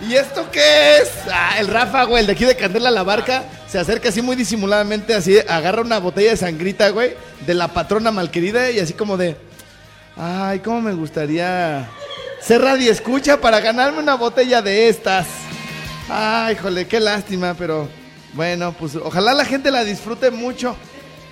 ¿Y 0.08 0.14
esto 0.14 0.48
qué 0.50 0.98
es? 0.98 1.10
Ah, 1.32 1.58
el 1.58 1.68
Rafa, 1.68 2.04
güey, 2.04 2.20
el 2.20 2.26
de 2.26 2.32
aquí 2.32 2.44
de 2.44 2.56
Candela 2.56 2.90
la 2.90 3.02
Barca, 3.02 3.44
se 3.68 3.78
acerca 3.78 4.08
así 4.08 4.22
muy 4.22 4.34
disimuladamente, 4.36 5.14
así, 5.14 5.38
agarra 5.48 5.82
una 5.82 5.98
botella 5.98 6.30
de 6.30 6.36
sangrita, 6.36 6.88
güey, 6.90 7.14
de 7.46 7.54
la 7.54 7.68
patrona 7.68 8.10
malquerida 8.10 8.70
y 8.70 8.78
así 8.80 8.92
como 8.94 9.16
de... 9.16 9.36
Ay, 10.16 10.58
cómo 10.60 10.80
me 10.80 10.92
gustaría 10.94 11.88
ser 12.40 12.60
radio 12.62 12.90
escucha 12.90 13.40
para 13.40 13.60
ganarme 13.60 13.98
una 14.00 14.14
botella 14.14 14.62
de 14.62 14.88
estas. 14.88 15.26
Ay, 16.08 16.56
jole, 16.56 16.88
qué 16.88 16.98
lástima, 16.98 17.54
pero 17.54 17.88
bueno, 18.32 18.72
pues 18.72 18.96
ojalá 18.96 19.32
la 19.34 19.44
gente 19.44 19.70
la 19.70 19.84
disfrute 19.84 20.30
mucho. 20.30 20.76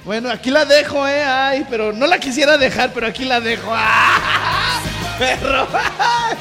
Bueno, 0.05 0.31
aquí 0.31 0.51
la 0.51 0.65
dejo, 0.65 1.07
eh. 1.09 1.25
Ay, 1.25 1.67
pero 1.69 1.93
no 1.93 2.07
la 2.07 2.19
quisiera 2.21 2.57
dejar, 2.59 2.93
pero 2.93 3.09
aquí 3.09 3.25
la 3.25 3.41
dejo. 3.41 3.71
¡Ah! 3.75 4.81
Perro. 5.19 5.67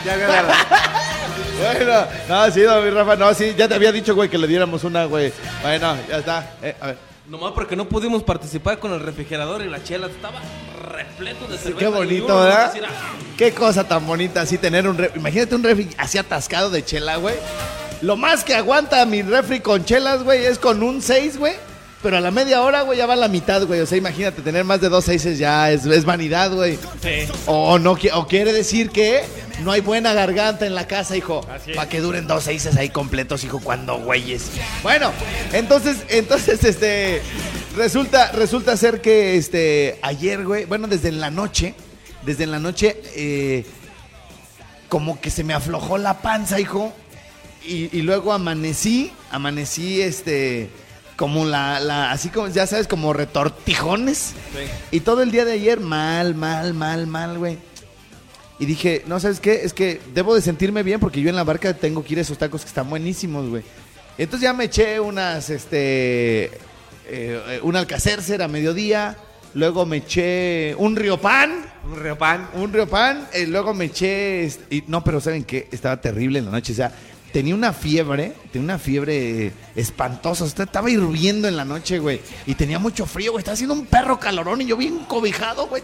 Ya 0.05 0.15
la- 0.17 0.43
Bueno, 1.57 2.05
no, 2.27 2.51
sí, 2.51 2.61
no, 2.61 2.81
mi 2.81 2.89
Rafa, 2.89 3.15
no, 3.15 3.33
sí, 3.33 3.53
ya 3.57 3.67
te 3.67 3.75
había 3.75 3.91
dicho, 3.91 4.13
güey, 4.15 4.29
que 4.29 4.37
le 4.37 4.47
diéramos 4.47 4.83
una, 4.83 5.05
güey. 5.05 5.31
Bueno, 5.61 5.95
ya 6.07 6.17
está. 6.17 6.55
Eh, 6.61 6.75
a 6.79 6.87
ver. 6.87 6.97
Nomás 7.27 7.53
porque 7.53 7.75
no 7.75 7.85
pudimos 7.85 8.21
participar 8.21 8.77
con 8.77 8.93
el 8.93 8.99
refrigerador 8.99 9.63
y 9.63 9.69
la 9.69 9.83
chela 9.83 10.07
estaba 10.07 10.39
repleto 10.91 11.47
de 11.47 11.57
cerveza. 11.57 11.79
Qué 11.79 11.87
bonito, 11.87 12.25
uno 12.25 12.39
¿verdad? 12.41 12.73
Qué 13.35 13.51
cosa 13.51 13.87
tan 13.87 14.05
bonita 14.05 14.41
así 14.41 14.59
tener 14.59 14.87
un 14.87 14.97
refri. 14.97 15.19
Imagínate 15.19 15.55
un 15.55 15.63
refri 15.63 15.89
así 15.97 16.19
atascado 16.19 16.69
de 16.69 16.85
chela, 16.85 17.15
güey. 17.15 17.35
Lo 18.01 18.15
más 18.15 18.43
que 18.43 18.53
aguanta 18.53 19.03
mi 19.07 19.23
refri 19.23 19.59
con 19.61 19.85
chelas, 19.85 20.23
güey, 20.23 20.45
es 20.45 20.59
con 20.59 20.83
un 20.83 21.01
6, 21.01 21.39
güey. 21.39 21.55
Pero 22.05 22.17
a 22.17 22.21
la 22.21 22.29
media 22.29 22.61
hora, 22.61 22.83
güey, 22.83 22.99
ya 22.99 23.07
va 23.07 23.13
a 23.13 23.15
la 23.15 23.27
mitad, 23.27 23.65
güey. 23.65 23.79
O 23.79 23.87
sea, 23.87 23.97
imagínate, 23.97 24.43
tener 24.43 24.63
más 24.63 24.79
de 24.79 24.89
dos 24.89 25.05
seises 25.05 25.39
ya 25.39 25.71
es, 25.71 25.87
es 25.87 26.05
vanidad, 26.05 26.53
güey. 26.53 26.77
Sí. 27.01 27.27
O, 27.47 27.79
no, 27.79 27.97
o 28.13 28.27
quiere 28.27 28.53
decir 28.53 28.91
que 28.91 29.23
no 29.63 29.71
hay 29.71 29.81
buena 29.81 30.13
garganta 30.13 30.67
en 30.67 30.75
la 30.75 30.85
casa, 30.85 31.17
hijo. 31.17 31.41
Para 31.73 31.89
que 31.89 32.01
duren 32.01 32.27
dos 32.27 32.43
seises 32.43 32.77
ahí 32.77 32.89
completos, 32.89 33.43
hijo, 33.43 33.59
cuando 33.59 33.97
güeyes. 33.97 34.51
Bueno, 34.83 35.11
entonces, 35.51 35.97
entonces, 36.09 36.63
este. 36.63 37.23
Resulta, 37.75 38.31
resulta 38.33 38.77
ser 38.77 39.01
que 39.01 39.35
este. 39.37 39.97
Ayer, 40.03 40.45
güey. 40.45 40.65
Bueno, 40.65 40.87
desde 40.87 41.09
en 41.09 41.19
la 41.19 41.31
noche. 41.31 41.73
Desde 42.23 42.43
en 42.43 42.51
la 42.51 42.59
noche. 42.59 43.01
eh, 43.15 43.65
como 44.89 45.19
que 45.19 45.31
se 45.31 45.43
me 45.43 45.55
aflojó 45.55 45.97
la 45.97 46.21
panza, 46.21 46.59
hijo. 46.59 46.93
Y, 47.65 47.89
y 47.97 48.03
luego 48.03 48.31
amanecí. 48.31 49.11
Amanecí, 49.31 50.03
este. 50.03 50.69
Como 51.15 51.45
la, 51.45 51.79
la. 51.79 52.11
Así 52.11 52.29
como, 52.29 52.47
ya 52.49 52.67
sabes, 52.67 52.87
como 52.87 53.13
retortijones. 53.13 54.33
Y 54.91 54.99
todo 55.01 55.21
el 55.21 55.31
día 55.31 55.45
de 55.45 55.53
ayer, 55.53 55.79
mal, 55.79 56.35
mal, 56.35 56.73
mal, 56.73 57.07
mal, 57.07 57.37
güey. 57.37 57.57
Y 58.57 58.65
dije, 58.65 59.03
no, 59.07 59.19
¿sabes 59.19 59.39
qué? 59.39 59.61
Es 59.63 59.73
que 59.73 60.01
debo 60.13 60.33
de 60.33 60.41
sentirme 60.41 60.81
bien 60.83 60.99
porque 60.99 61.21
yo 61.21 61.29
en 61.29 61.35
la 61.35 61.43
barca 61.43 61.73
tengo 61.73 62.03
que 62.03 62.13
ir 62.13 62.19
a 62.19 62.21
esos 62.21 62.37
tacos 62.37 62.61
que 62.61 62.67
están 62.67 62.89
buenísimos, 62.89 63.49
güey. 63.49 63.63
Entonces 64.17 64.43
ya 64.43 64.53
me 64.53 64.65
eché 64.65 64.99
unas, 64.99 65.49
este, 65.49 66.45
eh, 66.45 66.51
eh, 67.07 67.59
un 67.63 67.75
alcacercer 67.75 68.41
a 68.41 68.47
mediodía, 68.47 69.17
luego 69.53 69.85
me 69.85 69.97
eché 69.97 70.73
un 70.77 70.95
riopan. 70.95 71.65
Un 71.83 71.99
riopan. 71.99 72.49
Un 72.53 72.71
riopan, 72.71 73.27
eh, 73.33 73.45
luego 73.45 73.73
me 73.73 73.85
eché... 73.85 74.49
y, 74.69 74.83
no, 74.87 75.03
pero 75.03 75.19
¿saben 75.19 75.43
qué? 75.43 75.67
Estaba 75.69 75.99
terrible 75.99 76.39
en 76.39 76.45
la 76.45 76.51
noche, 76.51 76.71
o 76.71 76.75
sea, 76.75 76.93
tenía 77.35 77.53
una 77.53 77.73
fiebre, 77.73 78.33
tenía 78.53 78.63
una 78.63 78.79
fiebre 78.79 79.51
espantosa, 79.75 80.45
estaba 80.45 80.89
hirviendo 80.89 81.49
en 81.49 81.57
la 81.57 81.65
noche, 81.65 81.99
güey, 81.99 82.21
y 82.45 82.55
tenía 82.55 82.79
mucho 82.79 83.05
frío, 83.05 83.33
güey, 83.33 83.41
estaba 83.41 83.55
haciendo 83.55 83.73
un 83.73 83.87
perro 83.87 84.17
calorón 84.17 84.61
y 84.61 84.65
yo 84.67 84.77
bien 84.77 84.99
cobijado, 84.99 85.67
güey. 85.67 85.83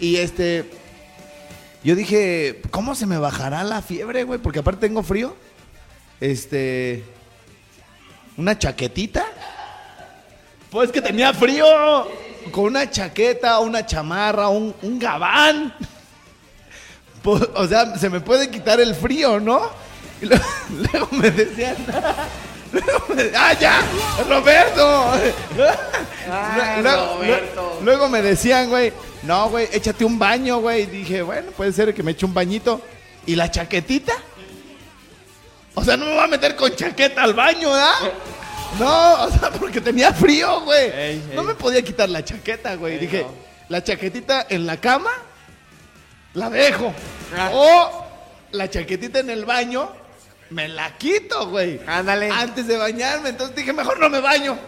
Y 0.00 0.16
este... 0.16 0.68
Yo 1.84 1.94
dije, 1.94 2.60
¿cómo 2.72 2.96
se 2.96 3.06
me 3.06 3.18
bajará 3.18 3.62
la 3.62 3.82
fiebre, 3.82 4.24
güey? 4.24 4.40
Porque 4.40 4.58
aparte 4.58 4.88
tengo 4.88 5.04
frío. 5.04 5.36
Este... 6.20 7.04
Una 8.36 8.58
chaquetita. 8.58 9.24
Pues 10.72 10.90
que 10.90 11.02
tenía 11.02 11.32
frío. 11.34 11.66
Con 12.50 12.64
una 12.64 12.90
chaqueta, 12.90 13.60
una 13.60 13.86
chamarra, 13.86 14.48
un, 14.48 14.74
un 14.82 14.98
gabán. 14.98 15.72
Pues, 17.22 17.42
o 17.56 17.66
sea, 17.66 17.98
se 17.98 18.08
me 18.08 18.20
puede 18.20 18.50
quitar 18.50 18.78
el 18.78 18.94
frío, 18.94 19.40
¿no? 19.40 19.85
Y 20.20 20.26
luego, 20.26 20.44
luego 20.92 21.08
me 21.12 21.30
decían. 21.30 21.76
luego 22.72 23.04
me- 23.14 23.30
¡Ah, 23.36 23.52
ya! 23.54 23.80
¡Roberto! 24.28 25.10
Ay, 25.12 25.34
Luego- 26.82 27.14
Roberto. 27.16 27.78
Luego 27.82 28.08
me 28.08 28.22
decían, 28.22 28.68
güey, 28.70 28.92
no, 29.22 29.48
güey, 29.50 29.68
échate 29.72 30.04
un 30.04 30.18
baño, 30.18 30.58
güey. 30.60 30.82
Y 30.82 30.86
dije, 30.86 31.22
bueno, 31.22 31.50
puede 31.52 31.72
ser 31.72 31.94
que 31.94 32.02
me 32.02 32.12
eche 32.12 32.26
un 32.26 32.34
bañito. 32.34 32.80
¿Y 33.26 33.34
la 33.34 33.50
chaquetita? 33.50 34.12
O 35.74 35.84
sea, 35.84 35.96
no 35.96 36.06
me 36.06 36.14
voy 36.14 36.24
a 36.24 36.28
meter 36.28 36.56
con 36.56 36.74
chaqueta 36.74 37.22
al 37.22 37.34
baño, 37.34 37.70
¿verdad? 37.70 38.12
No, 38.78 39.24
o 39.24 39.30
sea, 39.30 39.50
porque 39.50 39.80
tenía 39.80 40.12
frío, 40.12 40.60
güey. 40.62 41.20
No 41.34 41.42
me 41.42 41.54
podía 41.54 41.82
quitar 41.82 42.08
la 42.08 42.24
chaqueta, 42.24 42.74
güey. 42.76 42.98
Dije, 42.98 43.26
la 43.68 43.82
chaquetita 43.84 44.46
en 44.48 44.66
la 44.66 44.78
cama, 44.78 45.10
la 46.34 46.48
dejo. 46.50 46.92
O 47.52 48.04
la 48.52 48.70
chaquetita 48.70 49.18
en 49.18 49.30
el 49.30 49.44
baño, 49.44 49.90
me 50.50 50.68
la 50.68 50.96
quito, 50.96 51.48
güey. 51.48 51.80
Ándale. 51.86 52.30
Antes 52.30 52.66
de 52.66 52.76
bañarme. 52.76 53.30
Entonces 53.30 53.56
dije, 53.56 53.72
mejor 53.72 53.98
no 53.98 54.08
me 54.08 54.20
baño. 54.20 54.58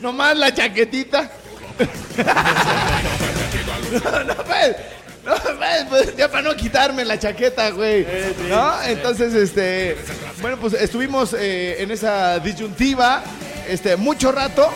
Nomás 0.00 0.36
la 0.36 0.52
chaquetita. 0.52 1.30
no, 3.92 4.24
no, 4.24 4.34
pues, 4.44 4.76
no, 5.24 5.34
pues, 5.58 5.84
pues, 5.88 6.16
ya 6.16 6.30
para 6.30 6.42
no 6.42 6.56
quitarme 6.56 7.04
la 7.04 7.18
chaqueta, 7.18 7.70
güey. 7.70 8.06
¿No? 8.48 8.82
Entonces, 8.82 9.34
este, 9.34 9.96
bueno, 10.40 10.56
pues 10.58 10.74
estuvimos 10.74 11.34
eh, 11.34 11.82
en 11.82 11.90
esa 11.90 12.38
disyuntiva, 12.38 13.22
este, 13.68 13.96
mucho 13.96 14.32
rato. 14.32 14.68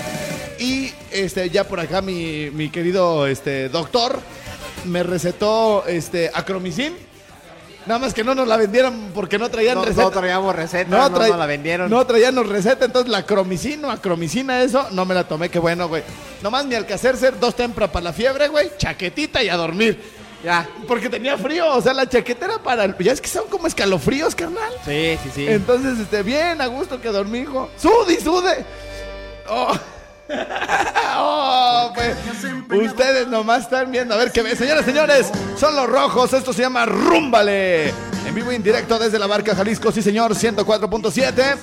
Y 0.58 0.92
este, 1.10 1.50
ya 1.50 1.64
por 1.64 1.80
acá 1.80 2.00
mi, 2.00 2.50
mi 2.50 2.70
querido 2.70 3.26
este, 3.26 3.68
doctor 3.68 4.20
me 4.84 5.02
recetó 5.02 5.84
este, 5.86 6.30
acromicin. 6.32 6.94
Nada 7.86 7.98
más 7.98 8.14
que 8.14 8.24
no 8.24 8.34
nos 8.34 8.48
la 8.48 8.56
vendieron 8.56 9.10
porque 9.14 9.38
no 9.38 9.50
traían 9.50 9.74
No, 9.76 9.84
receta. 9.84 10.02
no 10.04 10.10
traíamos 10.10 10.56
receta, 10.56 10.90
no, 10.90 11.10
traí- 11.12 11.28
nos 11.30 11.38
la 11.38 11.46
vendieron. 11.46 11.90
No 11.90 12.06
traían 12.06 12.36
receta, 12.48 12.86
entonces 12.86 13.10
la 13.10 13.24
cromicina, 13.26 13.92
acromicina, 13.92 14.62
eso, 14.62 14.86
no 14.92 15.04
me 15.04 15.14
la 15.14 15.24
tomé, 15.28 15.50
qué 15.50 15.58
bueno, 15.58 15.88
güey. 15.88 16.02
Nomás 16.42 16.64
mi 16.64 16.74
alcacercer, 16.74 17.38
dos 17.38 17.54
tempras 17.54 17.90
para 17.90 18.04
la 18.04 18.12
fiebre, 18.12 18.48
güey, 18.48 18.70
chaquetita 18.78 19.42
y 19.42 19.48
a 19.50 19.56
dormir. 19.56 20.00
Ya. 20.42 20.68
Porque 20.86 21.08
tenía 21.08 21.38
frío, 21.38 21.74
o 21.74 21.80
sea, 21.80 21.94
la 21.94 22.06
chaqueta 22.08 22.44
era 22.46 22.58
para... 22.58 22.84
el- 22.84 22.96
Ya 22.98 23.12
es 23.12 23.20
que 23.20 23.28
son 23.28 23.48
como 23.48 23.66
escalofríos, 23.66 24.34
carnal. 24.34 24.72
Sí, 24.84 25.18
sí, 25.22 25.30
sí. 25.34 25.46
Entonces, 25.48 25.98
este, 25.98 26.22
bien, 26.22 26.60
a 26.60 26.66
gusto 26.66 27.00
que 27.00 27.08
dormí, 27.08 27.40
hijo. 27.40 27.70
¡Sude 27.78 28.14
y 28.14 28.20
sude! 28.20 28.64
¡Oh! 29.48 29.72
¡Oh, 31.16 31.92
pues! 31.94 32.16
Ustedes 32.70 33.28
nomás 33.28 33.62
están 33.62 33.90
viendo. 33.90 34.14
A 34.14 34.18
ver 34.18 34.32
qué 34.32 34.42
ve. 34.42 34.56
Señoras, 34.56 34.84
señores, 34.84 35.30
son 35.56 35.76
los 35.76 35.88
rojos. 35.88 36.32
Esto 36.32 36.52
se 36.52 36.62
llama 36.62 36.86
Rúmbale. 36.86 37.88
En 38.26 38.34
vivo 38.34 38.52
y 38.52 38.56
en 38.56 38.62
directo 38.62 38.98
desde 38.98 39.18
la 39.18 39.26
barca 39.26 39.54
Jalisco. 39.54 39.92
Sí, 39.92 40.02
señor, 40.02 40.34
104.7. 40.34 41.56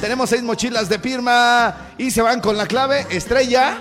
Tenemos 0.00 0.30
seis 0.30 0.42
mochilas 0.42 0.88
de 0.88 0.98
firma 0.98 1.74
y 1.98 2.10
se 2.10 2.22
van 2.22 2.40
con 2.40 2.56
la 2.56 2.66
clave 2.66 3.06
Estrella. 3.10 3.80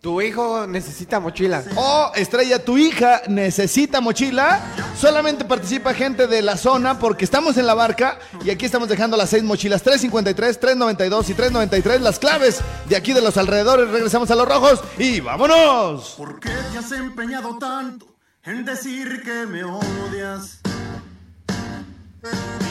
Tu 0.00 0.20
hijo 0.20 0.66
necesita 0.66 1.20
mochila. 1.20 1.62
O 1.76 2.10
Estrella, 2.14 2.62
tu 2.62 2.76
hija 2.76 3.22
necesita 3.28 4.00
mochila. 4.00 4.60
Solamente 5.02 5.44
participa 5.44 5.94
gente 5.94 6.28
de 6.28 6.42
la 6.42 6.56
zona 6.56 7.00
porque 7.00 7.24
estamos 7.24 7.56
en 7.56 7.66
la 7.66 7.74
barca 7.74 8.20
y 8.44 8.50
aquí 8.50 8.66
estamos 8.66 8.88
dejando 8.88 9.16
las 9.16 9.30
seis 9.30 9.42
mochilas. 9.42 9.82
353, 9.82 10.60
392 10.60 11.28
y 11.28 11.34
393. 11.34 12.00
Las 12.00 12.20
claves 12.20 12.60
de 12.88 12.94
aquí 12.94 13.12
de 13.12 13.20
los 13.20 13.36
alrededores. 13.36 13.90
Regresamos 13.90 14.30
a 14.30 14.36
los 14.36 14.46
rojos 14.46 14.80
y 14.98 15.18
vámonos. 15.18 16.14
¿Por 16.16 16.38
qué 16.38 16.50
te 16.70 16.78
has 16.78 16.92
empeñado 16.92 17.58
tanto 17.58 18.14
en 18.44 18.64
decir 18.64 19.22
que 19.24 19.44
me 19.44 19.64
odias? 19.64 20.60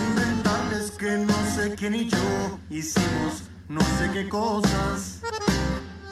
Inventarles 0.08 0.91
que 0.91 1.12
no 1.17 1.36
sé 1.54 1.76
quién 1.76 1.96
y 1.96 2.10
yo 2.10 2.60
hicimos 2.70 3.44
no 3.67 3.82
sé 3.82 4.10
qué 4.13 4.30
cosas. 4.30 5.20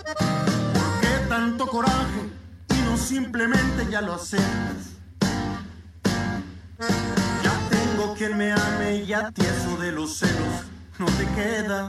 ¿Por 0.03 0.99
qué 0.99 1.29
tanto 1.29 1.65
coraje 1.65 2.29
y 2.71 2.81
no 2.81 2.97
simplemente 2.97 3.87
ya 3.89 4.01
lo 4.01 4.15
aceptas? 4.15 4.88
Quien 8.19 8.37
me 8.37 8.51
ame 8.51 8.95
y 9.07 9.13
a 9.13 9.31
ti 9.31 9.41
eso 9.43 9.77
de 9.77 9.93
los 9.93 10.17
celos 10.17 10.65
no 10.97 11.05
te 11.05 11.25
queda. 11.35 11.87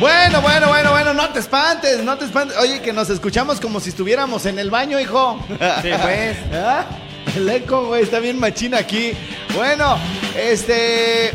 Bueno, 0.00 0.40
bueno, 0.42 0.68
bueno, 0.68 0.90
bueno, 0.90 1.14
no 1.14 1.28
te 1.30 1.38
espantes, 1.38 2.02
no 2.02 2.18
te 2.18 2.24
espantes. 2.24 2.56
Oye, 2.58 2.80
que 2.82 2.92
nos 2.92 3.08
escuchamos 3.10 3.60
como 3.60 3.78
si 3.80 3.90
estuviéramos 3.90 4.44
en 4.46 4.58
el 4.58 4.70
baño, 4.70 4.98
hijo. 4.98 5.38
Sí, 5.48 5.90
pues. 6.02 6.36
¿Ah? 6.52 6.84
El 7.36 7.48
eco, 7.48 7.86
güey, 7.86 8.02
está 8.02 8.18
bien 8.18 8.38
machina 8.38 8.78
aquí. 8.78 9.12
Bueno, 9.54 9.96
este... 10.36 11.30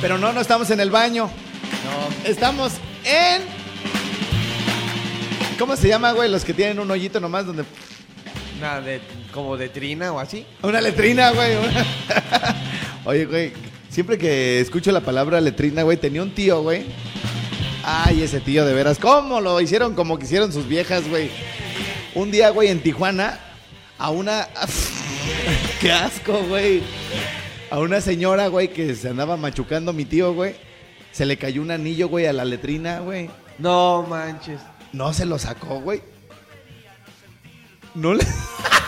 Pero 0.00 0.18
no, 0.18 0.32
no 0.32 0.40
estamos 0.40 0.68
en 0.70 0.80
el 0.80 0.90
baño. 0.90 1.24
No. 1.84 2.28
Estamos 2.30 2.72
en... 3.04 3.42
¿Cómo 5.58 5.74
se 5.76 5.88
llama, 5.88 6.12
güey? 6.12 6.30
Los 6.30 6.44
que 6.44 6.52
tienen 6.52 6.78
un 6.80 6.90
hoyito 6.90 7.18
nomás 7.18 7.46
donde... 7.46 7.64
Nada 8.60 8.80
de, 8.80 9.00
como 9.32 9.56
de 9.56 9.68
trina 9.68 10.12
o 10.12 10.18
así. 10.18 10.44
Una 10.62 10.80
letrina, 10.80 11.30
güey. 11.30 11.56
una- 11.56 11.84
Oye, 13.04 13.24
güey, 13.24 13.52
siempre 13.96 14.18
que 14.18 14.60
escucho 14.60 14.92
la 14.92 15.00
palabra 15.00 15.40
letrina, 15.40 15.82
güey, 15.82 15.96
tenía 15.96 16.22
un 16.22 16.34
tío, 16.34 16.60
güey. 16.60 16.84
Ay, 17.82 18.22
ese 18.22 18.40
tío, 18.40 18.66
de 18.66 18.74
veras. 18.74 18.98
¿Cómo 18.98 19.40
lo 19.40 19.58
hicieron 19.58 19.94
como 19.94 20.18
quisieron 20.18 20.52
sus 20.52 20.68
viejas, 20.68 21.08
güey? 21.08 21.30
Un 22.14 22.30
día, 22.30 22.50
güey, 22.50 22.68
en 22.68 22.82
Tijuana, 22.82 23.40
a 23.96 24.10
una... 24.10 24.48
¡Qué 25.80 25.90
asco, 25.92 26.42
güey! 26.46 26.82
A 27.70 27.78
una 27.78 28.02
señora, 28.02 28.48
güey, 28.48 28.68
que 28.68 28.94
se 28.94 29.08
andaba 29.08 29.38
machucando 29.38 29.94
mi 29.94 30.04
tío, 30.04 30.34
güey. 30.34 30.56
Se 31.10 31.24
le 31.24 31.38
cayó 31.38 31.62
un 31.62 31.70
anillo, 31.70 32.08
güey, 32.08 32.26
a 32.26 32.34
la 32.34 32.44
letrina, 32.44 33.00
güey. 33.00 33.30
No 33.58 34.02
manches. 34.02 34.60
No 34.92 35.14
se 35.14 35.24
lo 35.24 35.38
sacó, 35.38 35.80
güey. 35.80 36.02
No 37.94 38.12
le... 38.12 38.26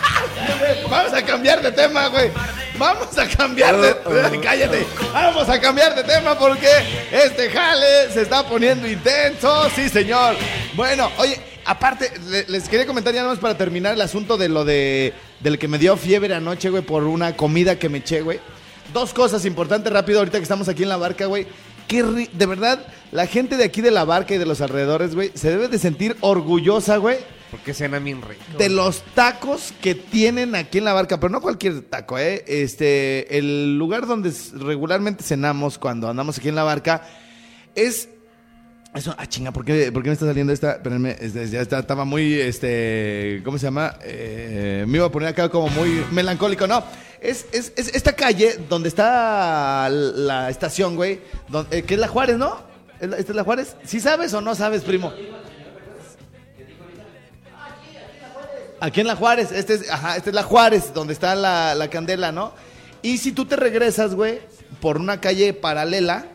Vamos 0.89 1.13
a 1.13 1.21
cambiar 1.23 1.61
de 1.61 1.71
tema, 1.71 2.07
güey. 2.07 2.29
Vamos 2.77 3.17
a 3.17 3.27
cambiar 3.27 3.75
de... 3.79 4.39
Cállate. 4.43 4.85
Vamos 5.13 5.49
a 5.49 5.59
cambiar 5.59 5.95
de 5.95 6.03
tema 6.03 6.37
porque 6.37 6.67
este 7.11 7.49
jale 7.49 8.11
se 8.13 8.21
está 8.21 8.47
poniendo 8.47 8.87
intenso. 8.87 9.69
Sí, 9.75 9.89
señor. 9.89 10.35
Bueno, 10.75 11.11
oye, 11.17 11.39
aparte, 11.65 12.11
le- 12.29 12.45
les 12.47 12.69
quería 12.69 12.85
comentar 12.85 13.13
ya 13.13 13.21
nada 13.21 13.33
más 13.33 13.39
para 13.39 13.57
terminar 13.57 13.93
el 13.93 14.01
asunto 14.01 14.37
de 14.37 14.49
lo 14.49 14.65
de... 14.65 15.13
Del 15.41 15.57
que 15.57 15.67
me 15.67 15.77
dio 15.77 15.95
fiebre 15.97 16.33
anoche, 16.33 16.69
güey, 16.69 16.83
por 16.83 17.03
una 17.03 17.35
comida 17.35 17.77
que 17.79 17.87
me 17.89 17.99
eché, 17.99 18.21
güey. 18.21 18.39
Dos 18.93 19.13
cosas 19.13 19.45
importantes 19.45 19.91
rápido 19.93 20.19
ahorita 20.19 20.37
que 20.37 20.43
estamos 20.43 20.67
aquí 20.67 20.83
en 20.83 20.89
la 20.89 20.97
barca, 20.97 21.25
güey. 21.27 21.47
Qué 21.87 22.03
ri- 22.03 22.29
de 22.31 22.45
verdad, 22.45 22.79
la 23.11 23.25
gente 23.25 23.55
de 23.57 23.63
aquí 23.63 23.81
de 23.81 23.91
la 23.91 24.03
barca 24.05 24.33
y 24.35 24.37
de 24.37 24.45
los 24.45 24.61
alrededores, 24.61 25.15
güey, 25.15 25.31
se 25.33 25.49
debe 25.49 25.67
de 25.69 25.79
sentir 25.79 26.15
orgullosa, 26.21 26.97
güey, 26.97 27.17
Porque 27.51 27.73
cena 27.73 27.97
bien 27.99 28.21
rico. 28.21 28.41
de 28.59 28.69
los 28.69 29.01
tacos 29.15 29.73
que 29.81 29.95
tienen 29.95 30.53
aquí 30.55 30.77
en 30.77 30.85
la 30.85 30.93
barca, 30.93 31.19
pero 31.19 31.31
no 31.31 31.41
cualquier 31.41 31.81
taco, 31.81 32.19
¿eh? 32.19 32.43
Este, 32.47 33.37
el 33.39 33.77
lugar 33.77 34.05
donde 34.05 34.31
regularmente 34.53 35.23
cenamos 35.23 35.79
cuando 35.79 36.09
andamos 36.09 36.37
aquí 36.37 36.49
en 36.49 36.55
la 36.55 36.63
barca 36.63 37.01
es... 37.75 38.09
Eso, 38.93 39.13
ah, 39.19 39.27
chinga, 39.27 39.51
¿por 39.51 39.63
qué, 39.65 39.91
por 39.91 40.01
qué 40.01 40.09
me 40.09 40.13
está 40.13 40.25
saliendo 40.25 40.51
esta? 40.51 40.73
Espérenme, 40.73 41.15
ya 41.51 41.61
estaba 41.61 42.05
muy, 42.05 42.33
este, 42.39 43.41
¿cómo 43.45 43.59
se 43.59 43.65
llama? 43.67 43.95
Eh, 44.03 44.83
me 44.87 44.97
iba 44.97 45.05
a 45.05 45.11
poner 45.11 45.29
acá 45.29 45.47
como 45.49 45.69
muy 45.69 46.03
melancólico, 46.11 46.65
no. 46.65 46.83
Es, 47.21 47.45
es, 47.51 47.71
es 47.75 47.93
esta 47.93 48.13
calle 48.13 48.57
donde 48.67 48.89
está 48.89 49.89
la 49.89 50.49
estación, 50.49 50.95
güey, 50.95 51.19
don- 51.49 51.67
eh, 51.69 51.83
que 51.83 51.93
es 51.95 51.99
la 51.99 52.07
Juárez, 52.07 52.37
¿no? 52.37 52.61
¿Es 52.99 53.09
la- 53.09 53.17
¿Esta 53.17 53.31
es 53.31 53.35
la 53.35 53.43
Juárez? 53.43 53.75
¿Sí 53.83 53.99
sabes 53.99 54.33
o 54.33 54.41
no 54.41 54.55
sabes, 54.55 54.81
primo? 54.81 55.13
Aquí 58.81 59.01
en 59.01 59.07
la 59.07 59.15
Juárez, 59.15 59.51
este 59.51 59.73
es, 59.75 59.89
ajá, 59.89 60.15
esta 60.15 60.29
es 60.29 60.35
la 60.35 60.43
Juárez, 60.43 60.93
donde 60.93 61.13
está 61.13 61.35
la, 61.35 61.75
la 61.75 61.89
candela, 61.89 62.31
¿no? 62.31 62.53
Y 63.01 63.17
si 63.17 63.31
tú 63.31 63.45
te 63.45 63.55
regresas, 63.55 64.15
güey, 64.15 64.39
por 64.81 64.97
una 64.97 65.19
calle 65.19 65.53
paralela, 65.53 66.25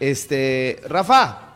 este, 0.00 0.80
Rafa, 0.88 1.54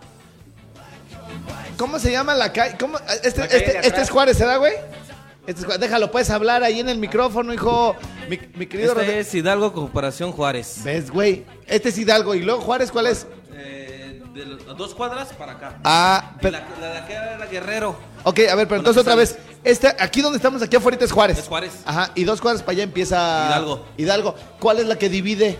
¿cómo 1.76 1.98
se 1.98 2.12
llama 2.12 2.34
la 2.34 2.52
calle? 2.52 2.76
¿Cómo? 2.78 2.98
Este, 3.22 3.40
La 3.40 3.48
calle 3.48 3.64
este, 3.64 3.86
este 3.86 4.00
es 4.02 4.10
Juárez, 4.10 4.38
¿verdad, 4.38 4.58
güey? 4.58 4.74
Este 5.46 5.60
es 5.60 5.64
Juárez. 5.66 5.80
Déjalo, 5.80 6.10
puedes 6.10 6.30
hablar 6.30 6.62
ahí 6.62 6.80
en 6.80 6.88
el 6.88 6.98
micrófono, 6.98 7.52
hijo. 7.52 7.96
Mi, 8.28 8.38
mi 8.54 8.66
querido 8.66 8.92
Este 8.92 9.04
Rafa. 9.04 9.18
es 9.18 9.34
Hidalgo 9.34 9.72
Comparación 9.72 10.32
Juárez. 10.32 10.80
¿Ves, 10.84 11.10
güey? 11.10 11.44
Este 11.66 11.88
es 11.88 11.98
Hidalgo. 11.98 12.34
¿Y 12.34 12.42
luego 12.42 12.60
Juárez 12.60 12.92
cuál 12.92 13.06
es? 13.08 13.26
Eh, 13.54 13.71
de 14.32 14.46
las 14.46 14.76
dos 14.76 14.94
cuadras 14.94 15.28
para 15.34 15.52
acá. 15.52 15.78
Ah, 15.84 16.32
pero- 16.40 16.58
la, 16.58 16.66
la 16.80 16.88
de 16.92 16.98
acá 16.98 17.34
era 17.34 17.46
Guerrero. 17.46 17.96
Ok, 18.24 18.40
a 18.50 18.54
ver, 18.54 18.66
pero 18.68 18.76
entonces 18.80 19.00
otra 19.00 19.14
vez. 19.14 19.38
Este, 19.64 19.88
aquí 19.98 20.20
donde 20.22 20.36
estamos, 20.36 20.62
aquí 20.62 20.76
afuera 20.76 20.96
es 21.00 21.12
Juárez. 21.12 21.38
Es 21.38 21.48
Juárez. 21.48 21.72
Ajá, 21.84 22.10
y 22.14 22.24
dos 22.24 22.40
cuadras 22.40 22.62
para 22.62 22.72
allá 22.72 22.82
empieza. 22.84 23.46
Hidalgo. 23.48 23.86
Hidalgo. 23.96 24.34
¿Cuál 24.58 24.78
es 24.80 24.86
la 24.86 24.96
que 24.96 25.08
divide? 25.08 25.58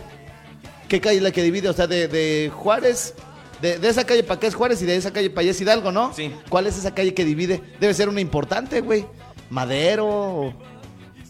¿Qué 0.87 0.99
calle 1.01 1.17
es 1.17 1.23
la 1.23 1.31
que 1.31 1.41
divide? 1.43 1.69
O 1.69 1.73
sea, 1.73 1.87
de, 1.87 2.07
de 2.07 2.51
Juárez. 2.53 3.13
De, 3.61 3.79
de 3.79 3.87
esa 3.87 4.03
calle 4.05 4.23
para 4.23 4.35
acá 4.35 4.47
es 4.47 4.55
Juárez 4.55 4.81
y 4.81 4.85
de 4.85 4.95
esa 4.97 5.11
calle 5.13 5.29
para 5.29 5.41
allá 5.41 5.51
es 5.51 5.61
Hidalgo, 5.61 5.91
¿no? 5.91 6.13
Sí. 6.13 6.33
¿Cuál 6.49 6.67
es 6.67 6.77
esa 6.77 6.93
calle 6.93 7.13
que 7.13 7.23
divide? 7.23 7.61
Debe 7.79 7.93
ser 7.93 8.09
una 8.09 8.19
importante, 8.19 8.81
güey. 8.81 9.05
Madero. 9.49 10.05
o- 10.07 10.53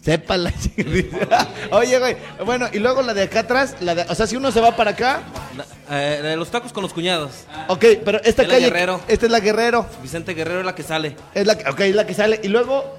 Sépala. 0.04 0.52
Oye, 1.70 1.98
güey. 1.98 2.16
Bueno, 2.44 2.66
y 2.72 2.78
luego 2.78 3.02
la 3.02 3.14
de 3.14 3.22
acá 3.22 3.40
atrás. 3.40 3.76
La 3.80 3.94
de, 3.94 4.02
o 4.02 4.14
sea, 4.14 4.26
si 4.26 4.36
uno 4.36 4.50
se 4.52 4.60
va 4.60 4.76
para 4.76 4.90
acá. 4.92 5.22
La- 5.56 5.64
eh, 5.90 6.20
la 6.22 6.28
de 6.30 6.36
los 6.36 6.50
tacos 6.50 6.72
con 6.72 6.82
los 6.82 6.92
cuñados. 6.92 7.30
Ok, 7.68 7.84
pero 8.04 8.18
esta 8.24 8.42
Es 8.42 8.48
la 8.48 8.54
calle. 8.54 8.66
Guerrero. 8.66 9.00
Esta 9.08 9.26
es 9.26 9.32
la 9.32 9.40
Guerrero. 9.40 9.86
Vicente 10.02 10.34
Guerrero 10.34 10.60
es 10.60 10.66
la 10.66 10.74
que 10.74 10.82
sale. 10.82 11.16
Es 11.34 11.46
la 11.46 11.56
que, 11.56 11.68
ok, 11.70 11.80
es 11.80 11.94
la 11.94 12.06
que 12.06 12.14
sale. 12.14 12.40
Y 12.42 12.48
luego, 12.48 12.96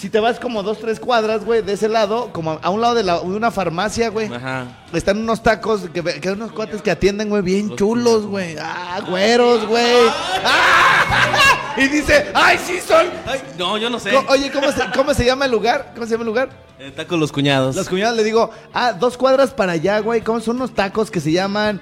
si 0.00 0.08
te 0.08 0.18
vas 0.18 0.40
como 0.40 0.62
dos, 0.62 0.78
tres 0.78 0.98
cuadras, 0.98 1.44
güey, 1.44 1.60
de 1.62 1.74
ese 1.74 1.88
lado, 1.88 2.30
como 2.32 2.58
a 2.62 2.70
un 2.70 2.80
lado 2.80 2.94
de, 2.94 3.02
la- 3.02 3.18
de 3.20 3.26
una 3.26 3.50
farmacia, 3.50 4.08
güey, 4.08 4.32
Ajá. 4.32 4.66
están 4.94 5.18
unos 5.18 5.42
tacos, 5.42 5.82
que, 5.92 6.02
que 6.02 6.28
hay 6.28 6.34
unos 6.34 6.52
cuates 6.52 6.80
que 6.80 6.90
atienden, 6.90 7.28
güey, 7.28 7.42
bien 7.42 7.76
chulos, 7.76 8.24
güey. 8.26 8.56
Ah, 8.58 9.00
güeros, 9.06 9.66
güey. 9.66 10.08
¡Ah! 10.44 11.56
Y 11.76 11.86
dice, 11.86 12.26
¡ay, 12.34 12.58
sí 12.66 12.78
son! 12.86 13.06
Ay, 13.26 13.40
no, 13.56 13.78
yo 13.78 13.88
no 13.88 14.00
sé. 14.00 14.10
Co- 14.10 14.24
Oye, 14.28 14.50
¿cómo 14.50 14.72
se, 14.72 14.82
¿cómo 14.94 15.14
se 15.14 15.24
llama 15.24 15.44
el 15.44 15.52
lugar? 15.52 15.92
¿Cómo 15.94 16.04
se 16.04 16.12
llama 16.12 16.22
el 16.22 16.26
lugar? 16.26 16.48
Eh, 16.80 16.90
tacos 16.94 17.18
los 17.18 17.30
cuñados. 17.30 17.76
Los 17.76 17.88
cuñados 17.88 18.16
le 18.16 18.24
digo, 18.24 18.50
ah, 18.74 18.92
dos 18.92 19.16
cuadras 19.16 19.52
para 19.52 19.72
allá, 19.72 20.00
güey. 20.00 20.20
¿Cómo 20.20 20.40
son 20.40 20.56
unos 20.56 20.74
tacos 20.74 21.12
que 21.12 21.20
se 21.20 21.30
llaman? 21.30 21.80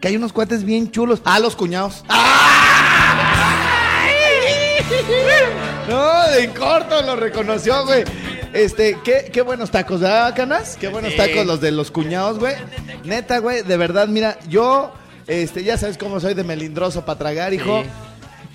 Que 0.00 0.08
hay 0.08 0.16
unos 0.16 0.32
cuates 0.32 0.64
bien 0.64 0.90
chulos. 0.90 1.22
Ah, 1.24 1.38
los 1.38 1.54
cuñados. 1.54 2.04
No, 5.88 6.28
de 6.28 6.48
corto 6.50 7.00
lo 7.02 7.16
reconoció, 7.16 7.84
güey. 7.86 8.04
Este, 8.52 8.98
qué, 9.02 9.30
qué 9.32 9.40
buenos 9.42 9.70
tacos, 9.70 10.00
¿verdad, 10.00 10.34
Canas? 10.36 10.76
Qué 10.78 10.88
buenos 10.88 11.16
tacos 11.16 11.46
los 11.46 11.60
de 11.60 11.70
los 11.70 11.90
cuñados, 11.90 12.38
güey. 12.38 12.54
Neta, 13.04 13.38
güey, 13.38 13.62
de 13.62 13.76
verdad, 13.76 14.06
mira, 14.06 14.38
yo, 14.48 14.92
este, 15.26 15.64
ya 15.64 15.78
sabes 15.78 15.96
cómo 15.96 16.20
soy 16.20 16.34
de 16.34 16.44
melindroso 16.44 17.04
para 17.04 17.18
tragar, 17.18 17.54
hijo. 17.54 17.82
Sí. 17.82 17.88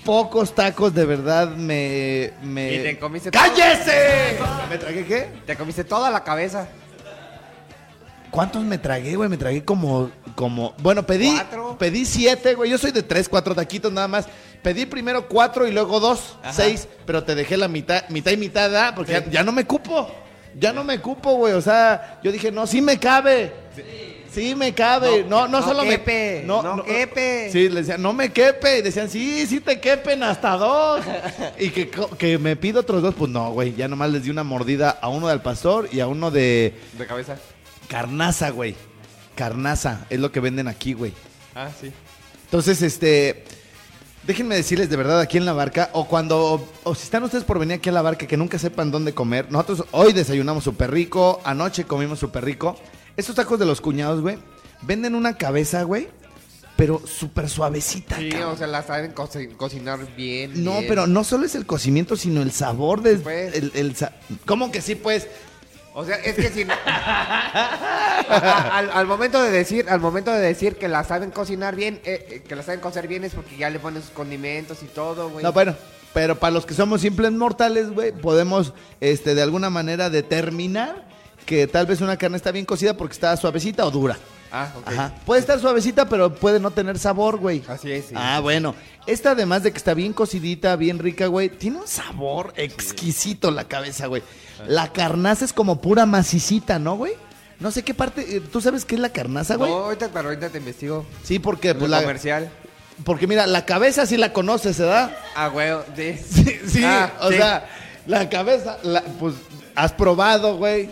Pocos 0.04 0.54
tacos 0.54 0.94
de 0.94 1.06
verdad 1.06 1.48
me. 1.48 2.32
me... 2.42 2.74
Y 2.74 2.78
te 2.82 2.98
comiste 2.98 3.30
¡Cállese! 3.30 4.36
¿Me 4.68 4.76
tragué 4.76 5.06
qué? 5.06 5.28
Te 5.46 5.56
comiste 5.56 5.82
toda 5.82 6.10
la 6.10 6.22
cabeza. 6.22 6.68
¿Cuántos 8.34 8.64
me 8.64 8.78
tragué, 8.78 9.14
güey? 9.14 9.28
Me 9.28 9.36
tragué 9.36 9.64
como, 9.64 10.10
como, 10.34 10.74
bueno, 10.78 11.06
pedí, 11.06 11.30
¿Cuatro? 11.30 11.78
pedí 11.78 12.04
siete, 12.04 12.54
güey. 12.54 12.68
Yo 12.68 12.78
soy 12.78 12.90
de 12.90 13.04
tres, 13.04 13.28
cuatro 13.28 13.54
taquitos 13.54 13.92
nada 13.92 14.08
más. 14.08 14.26
Pedí 14.60 14.86
primero 14.86 15.28
cuatro 15.28 15.68
y 15.68 15.70
luego 15.70 16.00
dos, 16.00 16.36
Ajá. 16.42 16.52
seis, 16.52 16.88
pero 17.06 17.22
te 17.22 17.36
dejé 17.36 17.56
la 17.56 17.68
mitad, 17.68 18.08
mitad 18.08 18.32
y 18.32 18.36
mitad. 18.36 18.92
Porque 18.96 19.12
ya, 19.12 19.30
ya 19.30 19.44
no 19.44 19.52
me 19.52 19.64
cupo, 19.64 20.10
ya 20.58 20.72
no 20.72 20.82
me 20.82 21.00
cupo, 21.00 21.36
güey. 21.36 21.52
O 21.52 21.60
sea, 21.60 22.18
yo 22.24 22.32
dije, 22.32 22.50
no, 22.50 22.66
sí 22.66 22.82
me 22.82 22.98
cabe. 22.98 23.52
Sí 24.32 24.56
me 24.56 24.74
cabe, 24.74 25.22
no, 25.22 25.46
no, 25.46 25.60
no 25.60 25.62
solo 25.62 25.84
quepe, 25.84 26.40
me... 26.40 26.44
no 26.44 26.82
quepe. 26.82 27.50
Sí, 27.52 27.68
le 27.68 27.82
decían, 27.82 28.02
no 28.02 28.12
me 28.12 28.32
quepe. 28.32 28.78
Y 28.78 28.82
decían, 28.82 29.08
sí, 29.08 29.46
sí 29.46 29.60
te 29.60 29.78
quepen 29.78 30.24
hasta 30.24 30.56
dos. 30.56 31.04
y 31.60 31.70
que, 31.70 31.88
que 32.18 32.36
me 32.38 32.56
pido 32.56 32.80
otros 32.80 33.00
dos, 33.00 33.14
pues 33.14 33.30
no, 33.30 33.52
güey. 33.52 33.76
Ya 33.76 33.86
nomás 33.86 34.10
les 34.10 34.24
di 34.24 34.30
una 34.30 34.42
mordida 34.42 34.90
a 34.90 35.08
uno 35.08 35.28
del 35.28 35.40
pastor 35.40 35.88
y 35.92 36.00
a 36.00 36.08
uno 36.08 36.32
de... 36.32 36.74
De 36.98 37.06
cabeza. 37.06 37.36
Carnaza, 37.88 38.50
güey. 38.50 38.74
Carnaza 39.34 40.06
es 40.10 40.20
lo 40.20 40.30
que 40.32 40.40
venden 40.40 40.68
aquí, 40.68 40.92
güey. 40.92 41.12
Ah, 41.54 41.68
sí. 41.80 41.92
Entonces, 42.44 42.82
este. 42.82 43.44
Déjenme 44.26 44.54
decirles 44.54 44.88
de 44.88 44.96
verdad 44.96 45.20
aquí 45.20 45.36
en 45.36 45.44
la 45.44 45.52
barca, 45.52 45.90
o 45.92 46.08
cuando, 46.08 46.66
o 46.84 46.94
si 46.94 47.02
están 47.02 47.22
ustedes 47.24 47.44
por 47.44 47.58
venir 47.58 47.76
aquí 47.76 47.90
a 47.90 47.92
la 47.92 48.00
barca 48.00 48.26
que 48.26 48.38
nunca 48.38 48.58
sepan 48.58 48.90
dónde 48.90 49.12
comer, 49.12 49.52
nosotros 49.52 49.84
hoy 49.90 50.14
desayunamos 50.14 50.64
súper 50.64 50.90
rico, 50.92 51.42
anoche 51.44 51.84
comimos 51.84 52.20
súper 52.20 52.42
rico. 52.42 52.74
Estos 53.18 53.34
tacos 53.36 53.58
de 53.58 53.66
los 53.66 53.82
cuñados, 53.82 54.22
güey, 54.22 54.38
venden 54.80 55.14
una 55.14 55.36
cabeza, 55.36 55.82
güey, 55.82 56.08
pero 56.74 57.02
súper 57.06 57.50
suavecita, 57.50 58.16
Sí, 58.16 58.30
cabrón. 58.30 58.52
o 58.52 58.56
sea, 58.56 58.66
la 58.66 58.82
saben 58.82 59.14
coci- 59.14 59.54
cocinar 59.58 59.98
bien. 60.16 60.64
No, 60.64 60.78
bien. 60.78 60.86
pero 60.88 61.06
no 61.06 61.22
solo 61.22 61.44
es 61.44 61.54
el 61.54 61.66
cocimiento, 61.66 62.16
sino 62.16 62.40
el 62.40 62.50
sabor 62.50 63.02
de... 63.02 63.16
Pues. 63.18 63.54
El, 63.54 63.72
el 63.74 63.94
sa- 63.94 64.12
¿Cómo 64.46 64.72
que 64.72 64.80
sí, 64.80 64.94
pues? 64.94 65.28
O 65.96 66.04
sea, 66.04 66.16
es 66.16 66.34
que 66.34 66.48
si 66.50 66.66
al, 68.28 68.90
al 68.90 69.06
momento 69.06 69.40
de 69.40 69.52
decir, 69.52 69.86
al 69.88 70.00
momento 70.00 70.32
de 70.32 70.40
decir 70.40 70.74
que 70.74 70.88
la 70.88 71.04
saben 71.04 71.30
cocinar 71.30 71.76
bien, 71.76 72.00
eh, 72.04 72.26
eh, 72.28 72.42
que 72.46 72.56
la 72.56 72.64
saben 72.64 72.80
cocer 72.80 73.06
bien 73.06 73.22
es 73.22 73.32
porque 73.32 73.56
ya 73.56 73.70
le 73.70 73.78
ponen 73.78 74.02
sus 74.02 74.10
condimentos 74.10 74.82
y 74.82 74.86
todo, 74.86 75.30
güey. 75.30 75.44
No, 75.44 75.52
bueno, 75.52 75.76
pero 76.12 76.36
para 76.36 76.50
los 76.50 76.66
que 76.66 76.74
somos 76.74 77.00
simples 77.00 77.30
mortales, 77.30 77.90
güey, 77.90 78.10
podemos, 78.10 78.74
este, 79.00 79.36
de 79.36 79.42
alguna 79.42 79.70
manera 79.70 80.10
determinar 80.10 81.04
que 81.46 81.68
tal 81.68 81.86
vez 81.86 82.00
una 82.00 82.16
carne 82.16 82.38
está 82.38 82.50
bien 82.50 82.64
cocida 82.64 82.96
porque 82.96 83.12
está 83.12 83.36
suavecita 83.36 83.86
o 83.86 83.90
dura. 83.92 84.18
Ah, 84.56 84.72
ok. 84.78 84.86
Ajá. 84.88 85.12
Puede 85.26 85.40
estar 85.40 85.58
suavecita, 85.58 86.08
pero 86.08 86.32
puede 86.34 86.60
no 86.60 86.70
tener 86.70 86.98
sabor, 86.98 87.38
güey. 87.38 87.62
Así 87.66 87.90
es, 87.90 88.06
sí. 88.06 88.14
Ah, 88.16 88.38
bueno. 88.40 88.74
Esta, 89.06 89.32
además 89.32 89.64
de 89.64 89.72
que 89.72 89.78
está 89.78 89.94
bien 89.94 90.12
cocidita, 90.12 90.76
bien 90.76 90.98
rica, 91.00 91.26
güey, 91.26 91.48
tiene 91.48 91.78
un 91.78 91.88
sabor 91.88 92.52
exquisito 92.56 93.50
la 93.50 93.64
cabeza, 93.64 94.06
güey. 94.06 94.22
La 94.68 94.92
carnaza 94.92 95.44
es 95.44 95.52
como 95.52 95.80
pura 95.80 96.06
macicita, 96.06 96.78
¿no, 96.78 96.96
güey? 96.96 97.14
No 97.58 97.70
sé 97.70 97.82
qué 97.82 97.94
parte. 97.94 98.36
eh, 98.36 98.40
¿Tú 98.40 98.60
sabes 98.60 98.84
qué 98.84 98.94
es 98.94 99.00
la 99.00 99.08
carnaza, 99.10 99.56
güey? 99.56 99.70
No, 99.70 99.78
ahorita, 99.78 100.08
pero 100.12 100.28
ahorita 100.28 100.48
te 100.50 100.58
investigo. 100.58 101.04
Sí, 101.24 101.38
porque 101.40 101.74
pues, 101.74 101.90
la, 101.90 102.00
comercial. 102.02 102.48
porque 103.04 103.26
mira, 103.26 103.46
la 103.46 103.64
cabeza 103.66 104.06
sí 104.06 104.16
la 104.16 104.32
conoces, 104.32 104.78
¿verdad? 104.78 105.16
Ah, 105.34 105.48
güey, 105.48 105.70
sí. 105.96 106.14
Sí, 106.30 106.60
sí, 106.66 106.82
Ah, 106.84 107.12
o 107.20 107.28
sí. 107.30 107.36
sea, 107.36 107.66
la 108.06 108.28
cabeza, 108.28 108.78
la- 108.84 109.02
pues 109.18 109.34
has 109.74 109.92
probado, 109.92 110.56
güey. 110.56 110.88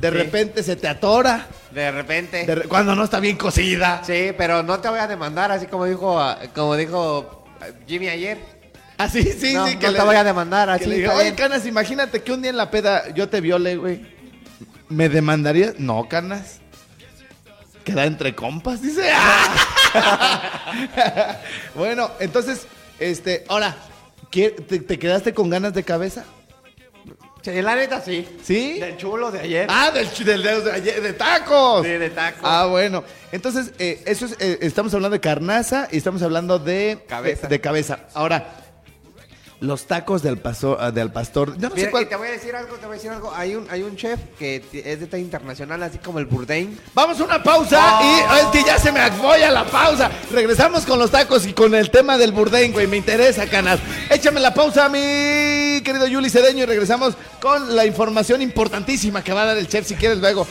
De 0.00 0.10
Sí. 0.10 0.14
repente 0.16 0.62
se 0.62 0.76
te 0.76 0.88
atora. 0.88 1.46
De 1.70 1.90
repente. 1.90 2.44
de 2.46 2.54
re- 2.54 2.68
cuando 2.68 2.94
no 2.94 3.04
está 3.04 3.18
bien 3.20 3.36
cocida. 3.36 4.02
Sí, 4.04 4.30
pero 4.36 4.62
no 4.62 4.78
te 4.80 4.88
voy 4.88 4.98
a 4.98 5.06
demandar, 5.06 5.50
así 5.52 5.66
como 5.66 5.84
dijo, 5.86 6.18
ah, 6.20 6.38
como 6.54 6.76
dijo 6.76 7.44
ah, 7.60 7.66
Jimmy 7.86 8.08
ayer. 8.08 8.38
Ah, 8.98 9.08
sí, 9.08 9.22
sí, 9.22 9.52
no, 9.54 9.66
sí. 9.66 9.76
no 9.80 9.92
te 9.92 10.02
voy 10.02 10.16
a 10.16 10.24
demandar, 10.24 10.70
así 10.70 10.84
que 10.84 11.08
Oye, 11.08 11.22
bien". 11.24 11.34
Canas, 11.34 11.66
imagínate 11.66 12.22
que 12.22 12.32
un 12.32 12.40
día 12.42 12.50
en 12.50 12.56
la 12.56 12.70
peda 12.70 13.08
yo 13.14 13.28
te 13.28 13.40
viole, 13.40 13.76
güey. 13.76 14.06
¿Me 14.88 15.08
demandarías? 15.08 15.78
No, 15.78 16.08
Canas. 16.08 16.60
Queda 17.84 18.04
entre 18.04 18.34
compas, 18.34 18.82
dice. 18.82 19.10
Ah. 19.14 19.54
bueno, 21.74 22.10
entonces, 22.20 22.66
este, 22.98 23.44
ahora, 23.48 23.76
¿qué- 24.30 24.50
te, 24.50 24.78
te 24.80 24.98
quedaste 24.98 25.32
con 25.34 25.50
ganas 25.50 25.72
de 25.74 25.84
cabeza? 25.84 26.24
Sí, 27.46 27.62
la 27.62 27.76
neta 27.76 28.00
sí. 28.00 28.26
¿Sí? 28.42 28.80
Del 28.80 28.96
chulo 28.96 29.30
de 29.30 29.38
ayer. 29.38 29.68
Ah, 29.70 29.92
del, 29.92 30.08
del 30.24 30.42
dedo 30.42 30.62
de, 30.62 30.72
ayer, 30.72 31.00
de 31.00 31.12
tacos. 31.12 31.86
Sí, 31.86 31.92
de 31.92 32.10
tacos. 32.10 32.40
Ah, 32.42 32.66
bueno. 32.66 33.04
Entonces, 33.30 33.70
eh, 33.78 34.02
eso 34.04 34.26
es, 34.26 34.32
eh, 34.40 34.58
estamos 34.62 34.92
hablando 34.94 35.14
de 35.14 35.20
carnaza 35.20 35.86
y 35.92 35.98
estamos 35.98 36.22
hablando 36.22 36.58
de 36.58 36.98
Cabeza. 37.06 37.42
De, 37.46 37.54
de 37.54 37.60
cabeza. 37.60 38.00
Ahora, 38.14 38.65
los 39.60 39.86
tacos 39.86 40.22
del 40.22 40.38
pastor, 40.38 40.76
ah, 40.80 40.90
del 40.90 41.10
pastor. 41.10 41.56
Yo 41.58 41.68
no 41.68 41.74
Mira, 41.74 41.86
sé 41.86 41.90
cuál. 41.90 42.02
y 42.04 42.06
te 42.06 42.16
voy 42.16 42.28
a 42.28 42.32
decir 42.32 42.54
algo, 42.54 42.76
te 42.76 42.86
voy 42.86 42.94
a 42.94 42.96
decir 42.96 43.10
algo. 43.10 43.32
Hay 43.34 43.54
un, 43.54 43.66
hay 43.70 43.82
un 43.82 43.96
chef 43.96 44.20
que 44.38 44.62
es 44.72 45.00
de 45.00 45.06
talla 45.06 45.22
internacional, 45.22 45.82
así 45.82 45.98
como 45.98 46.18
el 46.18 46.26
Bourdain. 46.26 46.78
Vamos 46.94 47.20
a 47.20 47.24
una 47.24 47.42
pausa 47.42 47.76
y 48.02 48.20
ay, 48.28 48.42
es 48.44 48.46
que 48.48 48.64
ya 48.64 48.78
se 48.78 48.92
me 48.92 49.00
apoya 49.00 49.50
la 49.50 49.64
pausa. 49.64 50.10
Regresamos 50.30 50.84
con 50.84 50.98
los 50.98 51.10
tacos 51.10 51.46
y 51.46 51.52
con 51.52 51.74
el 51.74 51.90
tema 51.90 52.18
del 52.18 52.32
Burdain, 52.32 52.72
güey. 52.72 52.86
Me 52.86 52.96
interesa, 52.98 53.46
canas. 53.46 53.80
Échame 54.10 54.40
la 54.40 54.52
pausa, 54.52 54.88
mi 54.88 54.98
querido 55.82 56.06
Yuli 56.06 56.30
Cedeño, 56.30 56.64
y 56.64 56.66
regresamos 56.66 57.14
con 57.40 57.74
la 57.74 57.86
información 57.86 58.42
importantísima 58.42 59.22
que 59.22 59.32
va 59.32 59.42
a 59.42 59.46
dar 59.46 59.58
el 59.58 59.68
chef 59.68 59.86
si 59.86 59.94
quieres 59.94 60.18
luego. 60.18 60.46